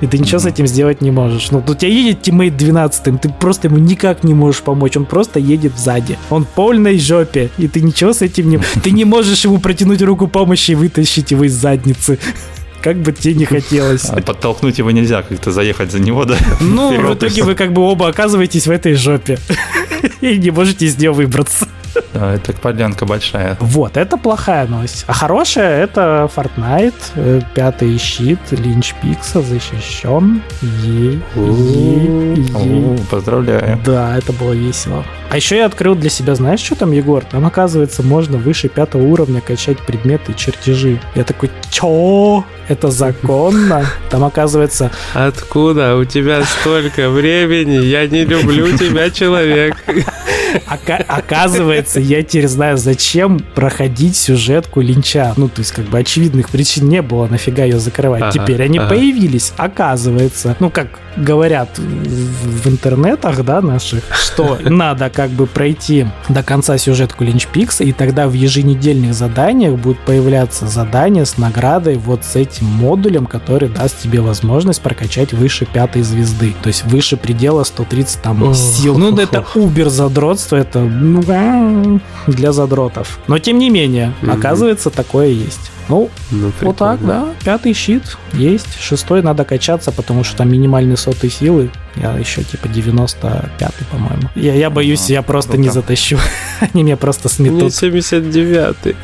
И 0.02 0.08
ты 0.08 0.18
ничего 0.18 0.40
с 0.40 0.46
этим 0.46 0.68
сделать 0.68 1.02
не 1.02 1.12
можешь. 1.12 1.52
Ну, 1.52 1.64
у 1.68 1.76
тебя 1.76 1.92
едет 1.92 2.22
тиммейт 2.22 2.56
12 2.56 3.22
ты 3.22 3.30
просто 3.30 3.68
ему 3.68 3.78
никак 3.78 4.24
не 4.24 4.34
можешь 4.34 4.62
помочь. 4.62 4.96
Он 4.96 5.06
просто 5.06 5.40
едет 5.40 5.78
сзади. 5.78 6.18
Он 6.30 6.46
в 6.46 6.48
полной 6.48 7.00
жопе. 7.00 7.50
И 7.58 7.68
ты 7.68 7.82
ничего 7.82 8.14
с 8.14 8.22
этим 8.22 8.50
не... 8.50 8.58
Ты 8.84 8.92
не 8.92 9.06
можешь 9.06 9.44
ему 9.44 9.60
протянуть 9.60 10.02
руку 10.02 10.28
помощи 10.28 10.72
и 10.72 10.76
вытащить 10.76 11.32
его 11.32 11.44
из 11.46 11.54
задницы. 11.54 12.20
Как 12.82 12.98
бы 12.98 13.12
тебе 13.12 13.34
не 13.36 13.46
хотелось. 13.46 14.06
А 14.10 14.22
подтолкнуть 14.22 14.78
его 14.78 14.92
нельзя, 14.92 15.22
как-то 15.24 15.52
заехать 15.52 15.92
за 15.92 16.00
него, 16.00 16.26
да? 16.26 16.38
Ну, 16.62 16.90
в 16.90 16.94
Вперед. 16.94 17.18
итоге 17.18 17.44
вы 17.44 17.56
как 17.56 17.74
бы 17.74 17.82
оба 17.82 18.08
оказываетесь 18.08 18.68
в 18.68 18.72
этой 18.72 18.94
жопе. 18.94 19.38
И 20.22 20.38
не 20.38 20.52
можете 20.52 20.86
из 20.86 20.98
нее 20.98 21.12
выбраться. 21.12 21.68
Да, 22.13 22.34
это 22.36 22.54
подлянка 22.54 23.06
большая. 23.06 23.58
Вот, 23.60 23.98
это 23.98 24.18
плохая 24.18 24.68
новость. 24.68 25.04
А 25.08 25.13
хорошая 25.13 25.84
это 25.84 26.30
Fortnite, 26.36 26.94
э, 27.16 27.42
пятый 27.56 27.98
щит, 27.98 28.40
Линч 28.52 28.94
Пикса 29.02 29.42
защищен. 29.42 30.42
Ей, 30.84 31.20
ей. 31.36 32.52
О, 32.56 32.98
поздравляю. 33.10 33.80
Да, 33.84 34.16
это 34.18 34.32
было 34.34 34.54
весело. 34.54 35.04
А 35.30 35.36
еще 35.36 35.58
я 35.58 35.66
открыл 35.66 35.94
для 35.96 36.10
себя, 36.10 36.36
знаешь, 36.36 36.62
что 36.62 36.76
там, 36.76 36.92
Егор? 36.92 37.24
Там, 37.24 37.46
оказывается, 37.46 38.02
можно 38.02 38.38
выше 38.38 38.70
пятого 38.70 39.04
уровня 39.04 39.42
качать 39.42 39.78
предметы 39.80 40.32
и 40.32 40.36
чертежи. 40.36 41.02
Я 41.16 41.24
такой, 41.26 41.52
чё? 41.70 42.46
Это 42.70 42.92
законно? 42.92 43.86
Там, 44.10 44.24
оказывается, 44.26 44.92
Откуда 45.13 45.96
у 45.96 46.04
тебя 46.06 46.44
столько 46.44 47.10
времени? 47.10 47.84
Я 47.86 48.08
не 48.08 48.26
люблю 48.26 48.78
тебя, 48.78 49.10
человек. 49.10 49.78
Ока- 50.68 51.04
оказывается, 51.08 52.00
я 52.00 52.24
теперь 52.24 52.48
знаю, 52.48 52.78
зачем 52.78 53.40
проходить 53.56 54.16
сюжетку 54.16 54.82
линча. 54.82 55.34
Ну, 55.38 55.50
то 55.50 55.60
есть, 55.60 55.72
как 55.72 55.86
бы 55.86 56.00
очевидных 56.00 56.50
причин 56.50 56.90
не 56.90 57.02
было, 57.02 57.28
нафига 57.28 57.63
ее 57.63 57.80
закрывать. 57.80 58.22
Ага, 58.22 58.32
Теперь 58.32 58.62
они 58.63 58.80
ага. 58.80 58.90
появились, 58.90 59.54
оказывается. 59.58 60.56
Ну, 60.60 60.70
как 60.70 60.88
говорят 61.16 61.78
в, 61.78 62.68
интернетах, 62.68 63.44
да, 63.44 63.62
наших, 63.62 64.04
что 64.13 64.58
надо 64.63 65.10
как 65.18 65.32
бы 65.32 65.48
пройти 65.48 66.06
до 66.30 66.44
конца 66.44 66.78
сюжетку 66.78 67.24
Линч 67.24 67.48
Пикса, 67.48 67.84
и 67.84 67.92
тогда 67.92 68.28
в 68.28 68.34
еженедельных 68.34 69.16
заданиях 69.16 69.74
будут 69.74 69.98
появляться 70.02 70.68
задания 70.68 71.26
с 71.26 71.40
наградой 71.40 71.96
вот 71.96 72.24
с 72.24 72.36
этим 72.36 72.68
модулем, 72.68 73.26
который 73.26 73.68
даст 73.68 74.00
тебе 74.00 74.22
возможность 74.22 74.80
прокачать 74.80 75.34
выше 75.34 75.66
пятой 75.66 76.04
звезды. 76.04 76.54
То 76.62 76.68
есть 76.68 76.86
выше 76.86 77.18
предела 77.18 77.64
130 77.64 78.22
там 78.22 78.44
Ох, 78.44 78.56
сил. 78.56 78.96
Ну, 78.96 79.18
это 79.18 79.44
убер 79.56 79.90
задротство, 79.90 80.56
это 80.56 80.82
ну, 80.82 81.24
а, 81.28 82.00
для 82.28 82.52
задротов. 82.52 83.18
Но 83.26 83.40
тем 83.40 83.58
не 83.58 83.72
менее, 83.72 84.14
Мгм. 84.22 84.30
оказывается, 84.34 84.92
такое 84.92 85.30
есть. 85.30 85.72
Ну, 85.90 86.12
Ну, 86.30 86.52
вот 86.62 86.78
так, 86.78 87.04
да. 87.04 87.30
Пятый 87.44 87.74
щит 87.74 88.04
есть. 88.34 88.80
Шестой 88.80 89.24
надо 89.24 89.46
качаться, 89.46 89.92
потому 89.92 90.24
что 90.24 90.38
там 90.38 90.52
минимальные 90.52 90.98
соты 90.98 91.28
силы. 91.32 91.72
Я 92.02 92.18
еще 92.18 92.44
типа 92.44 92.66
95-й, 92.68 93.86
по-моему. 93.92 94.30
Я, 94.36 94.54
я 94.54 94.70
боюсь, 94.70 95.06
Ага, 95.06 95.14
я 95.14 95.22
просто 95.22 95.52
круто. 95.54 95.64
не 95.64 95.70
затащу. 95.70 96.18
Они 96.74 96.84
меня 96.84 96.98
просто 96.98 97.30
сметут. 97.30 97.72
79-й. 97.74 98.96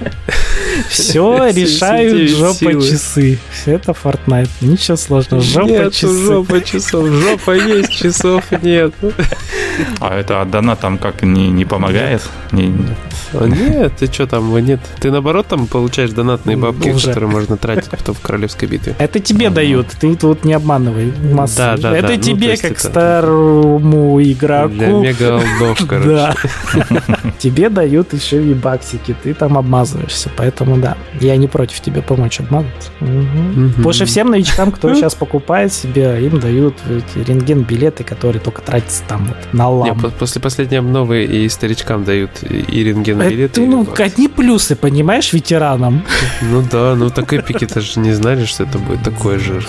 Все 0.89 1.47
решают 1.53 2.12
79 2.29 2.38
жопа 2.38 2.53
силы. 2.56 2.89
часы. 2.89 3.39
Все 3.51 3.71
это 3.73 3.91
Fortnite. 3.91 4.49
Ничего 4.62 4.97
сложного. 4.97 5.43
Жопа 5.43 5.91
часы. 5.91 6.23
жопа 6.25 6.62
часов. 6.62 7.08
Жопа 7.08 7.51
есть, 7.51 7.91
часов 7.91 8.43
нет. 8.63 8.93
А 9.99 10.15
это 10.19 10.41
от 10.41 10.51
донат 10.51 10.79
там 10.79 10.97
как 10.97 11.23
не, 11.23 11.49
не 11.49 11.65
помогает? 11.65 12.21
Не- 12.51 12.73
А 13.34 13.45
Нет, 13.47 13.93
ты 13.97 14.06
что 14.12 14.27
там, 14.27 14.56
нет. 14.63 14.79
Ты 14.99 15.10
наоборот 15.12 15.47
там 15.47 15.65
получаешь 15.67 16.12
донатные 16.12 16.56
бабки, 16.58 16.89
Уже. 16.89 17.08
которые 17.08 17.29
можно 17.29 17.58
тратить 17.58 17.89
потом 17.89 18.13
в 18.15 18.19
королевской 18.19 18.67
битве. 18.67 18.95
Это 18.99 19.19
тебе 19.19 19.49
дают, 19.49 19.88
ты 19.99 20.15
тут 20.15 20.45
не 20.45 20.53
обманывай 20.53 21.12
массу. 21.32 21.58
Да, 21.58 21.77
да, 21.77 21.95
это 21.97 22.08
да. 22.10 22.13
Ну, 22.15 22.21
тебе, 22.21 22.47
есть 22.49 22.62
как 22.62 22.79
старому 22.89 24.19
Для 24.19 24.31
игроку. 24.33 25.01
мега 25.01 25.35
олдов, 25.35 25.79
короче. 25.87 26.09
Да. 26.09 26.35
Тебе 27.39 27.69
дают 27.69 28.13
еще 28.13 28.43
и 28.43 28.53
баксики, 28.53 29.15
ты 29.23 29.33
там 29.33 29.57
обмазываешься, 29.57 30.29
поэтому 30.35 30.77
да. 30.77 30.97
Я 31.19 31.35
не 31.37 31.47
против 31.47 31.79
тебе 31.81 32.01
помочь 32.01 32.39
обмазаться. 32.39 32.89
Что 33.93 34.05
всем 34.05 34.29
новичкам, 34.31 34.71
кто 34.71 34.93
сейчас 34.95 35.15
покупает 35.15 35.71
себе, 35.73 36.25
им 36.25 36.39
дают 36.39 36.75
эти 36.89 37.23
рентген-билеты, 37.29 38.03
которые 38.03 38.41
только 38.41 38.61
тратятся 38.61 39.03
там 39.07 39.25
вот 39.25 39.37
на 39.53 39.69
лампу. 39.69 40.03
по- 40.03 40.09
после 40.09 40.41
последней 40.41 40.77
обновы 40.77 41.23
и 41.25 41.47
старичкам 41.49 42.03
дают 42.03 42.31
и 42.49 42.63
и 42.73 42.83
рентген 42.83 43.21
Это, 43.21 43.29
билеты. 43.29 43.61
ну, 43.67 43.87
одни 43.99 44.27
плюсы, 44.27 44.75
понимаешь, 44.75 45.31
ветеранам. 45.33 46.03
Ну 46.41 46.63
да, 46.71 46.95
ну 46.95 47.09
так 47.09 47.31
эпики-то 47.33 47.81
же 47.81 47.99
не 47.99 48.11
знали, 48.13 48.45
что 48.45 48.63
это 48.63 48.79
будет 48.79 49.03
такой 49.03 49.37
же, 49.37 49.61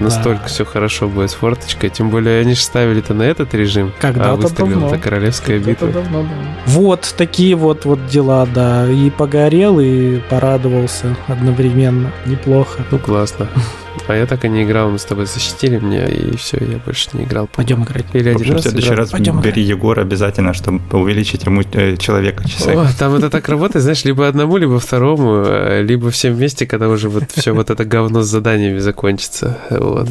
настолько 0.00 0.46
все 0.46 0.64
хорошо 0.64 1.08
будет 1.08 1.30
с 1.30 1.34
форточкой. 1.34 1.90
Тем 1.90 2.10
более 2.10 2.40
они 2.40 2.54
же 2.60 2.66
ставили-то 2.66 3.14
на 3.14 3.22
этот 3.22 3.52
режим, 3.54 3.92
а 3.98 4.00
Когда-то 4.02 4.36
выстрелила 4.36 4.72
давно. 4.80 4.88
это 4.94 4.98
королевская 4.98 5.56
Это 5.58 5.68
битва. 5.70 5.88
давно, 5.88 6.22
да. 6.22 6.28
Вот 6.66 7.14
такие 7.16 7.54
вот, 7.56 7.84
вот 7.84 8.06
дела, 8.06 8.46
да. 8.46 8.88
И 8.88 9.10
погорел, 9.10 9.80
и 9.80 10.18
порадовался 10.30 11.16
одновременно. 11.26 12.12
Неплохо. 12.26 12.82
Ну 12.90 12.98
классно. 12.98 13.48
А 14.06 14.14
я 14.14 14.26
так 14.26 14.44
и 14.44 14.48
не 14.48 14.64
играл, 14.64 14.90
мы 14.90 14.98
с 14.98 15.04
тобой 15.04 15.26
защитили 15.26 15.78
меня, 15.78 16.06
и 16.06 16.36
все, 16.36 16.56
я 16.60 16.78
больше 16.78 17.08
не 17.12 17.24
играл. 17.24 17.48
Пойдем 17.54 17.82
играть. 17.84 18.04
Или 18.12 18.32
В 18.32 18.36
один 18.36 18.40
общем, 18.40 18.52
в 18.52 18.54
раз 18.54 18.62
следующий 18.62 18.88
играл. 18.88 18.98
раз 19.00 19.10
Пойдем 19.10 19.40
бери 19.40 19.62
Егора 19.62 20.02
обязательно, 20.02 20.52
чтобы 20.54 20.80
увеличить 20.92 21.44
ему 21.44 21.62
э, 21.72 21.96
человека 21.96 22.48
часы. 22.48 22.70
О, 22.70 22.86
там 22.98 23.14
это 23.14 23.30
так 23.30 23.48
работает, 23.48 23.82
знаешь, 23.82 24.04
либо 24.04 24.26
одному, 24.28 24.56
либо 24.56 24.78
второму, 24.78 25.42
э, 25.46 25.82
либо 25.82 26.10
всем 26.10 26.34
вместе, 26.34 26.66
когда 26.66 26.88
уже 26.88 27.08
вот 27.08 27.24
все 27.34 27.52
вот 27.52 27.70
это 27.70 27.84
говно 27.84 28.22
с 28.22 28.26
заданиями 28.28 28.78
закончится. 28.78 29.58
Вот. 29.70 30.08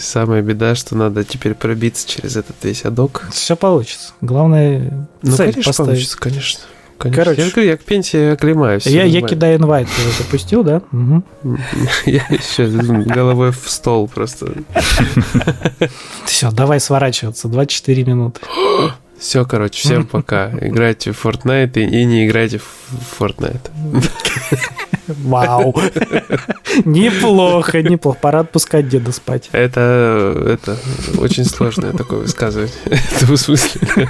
Самая 0.00 0.42
беда, 0.42 0.74
что 0.74 0.96
надо 0.96 1.24
теперь 1.24 1.54
пробиться 1.54 2.08
через 2.08 2.36
этот 2.36 2.56
весь 2.62 2.84
адок. 2.84 3.26
Все 3.32 3.56
получится. 3.56 4.12
Главное, 4.20 5.06
Ну, 5.22 5.30
цель 5.32 5.50
конечно, 5.52 5.70
поставить. 5.70 5.88
получится, 5.90 6.18
конечно. 6.18 6.60
Конечно. 6.98 7.24
Короче. 7.24 7.42
я, 7.42 7.50
говорю, 7.50 7.68
я 7.68 7.76
к 7.76 7.82
пенсии 7.82 8.32
оклемаюсь. 8.32 8.86
Я, 8.86 9.04
я 9.04 9.22
кидаю 9.22 9.58
инвайт, 9.58 9.88
ты 9.88 10.22
запустил, 10.22 10.64
да? 10.64 10.82
Я 12.06 12.24
еще 12.30 12.66
головой 12.66 13.52
в 13.52 13.68
стол 13.68 14.08
просто. 14.08 14.52
Все, 16.24 16.50
давай 16.50 16.80
сворачиваться. 16.80 17.48
24 17.48 18.04
минуты. 18.04 18.40
Все, 19.18 19.44
короче, 19.44 19.80
всем 19.80 20.06
пока. 20.10 20.50
Играйте 20.60 21.12
в 21.12 21.24
Fortnite 21.24 21.78
и, 21.78 22.00
и 22.00 22.04
не 22.04 22.26
играйте 22.26 22.58
в 22.58 23.20
Fortnite. 23.20 23.70
Вау. 25.06 25.74
Неплохо, 26.84 27.82
неплохо. 27.82 28.18
Пора 28.20 28.40
отпускать 28.40 28.88
деда 28.88 29.12
спать. 29.12 29.48
Это, 29.52 30.34
это 30.46 30.76
очень 31.18 31.44
сложное 31.44 31.92
такое 31.92 32.20
высказывание. 32.20 32.72
Это 32.84 33.26
в 33.26 33.36
смысле. 33.36 34.08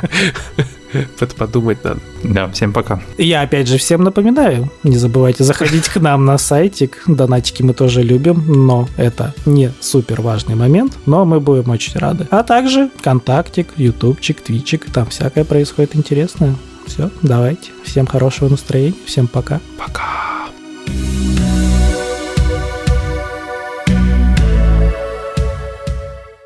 Под- 1.18 1.34
Подумать 1.34 1.84
надо. 1.84 2.00
Да, 2.24 2.48
всем 2.50 2.72
пока. 2.72 3.00
Я 3.18 3.42
опять 3.42 3.68
же 3.68 3.78
всем 3.78 4.02
напоминаю, 4.02 4.70
не 4.82 4.96
забывайте 4.96 5.44
заходить 5.44 5.88
к 5.88 5.96
нам 6.00 6.24
на 6.24 6.38
сайтик. 6.38 7.02
Донатики 7.06 7.62
мы 7.62 7.74
тоже 7.74 8.02
любим, 8.02 8.44
но 8.46 8.88
это 8.96 9.34
не 9.44 9.72
супер 9.80 10.20
важный 10.20 10.54
момент, 10.54 10.96
но 11.06 11.24
мы 11.24 11.40
будем 11.40 11.70
очень 11.70 11.98
рады. 11.98 12.26
А 12.30 12.42
также 12.42 12.90
контактик, 13.02 13.68
ютубчик, 13.76 14.40
твичик, 14.40 14.86
там 14.92 15.06
всякое 15.06 15.44
происходит 15.44 15.94
интересное. 15.96 16.54
Все, 16.86 17.10
давайте. 17.22 17.70
Всем 17.84 18.06
хорошего 18.06 18.48
настроения, 18.48 18.94
всем 19.06 19.26
пока. 19.26 19.60
Пока. 19.78 20.46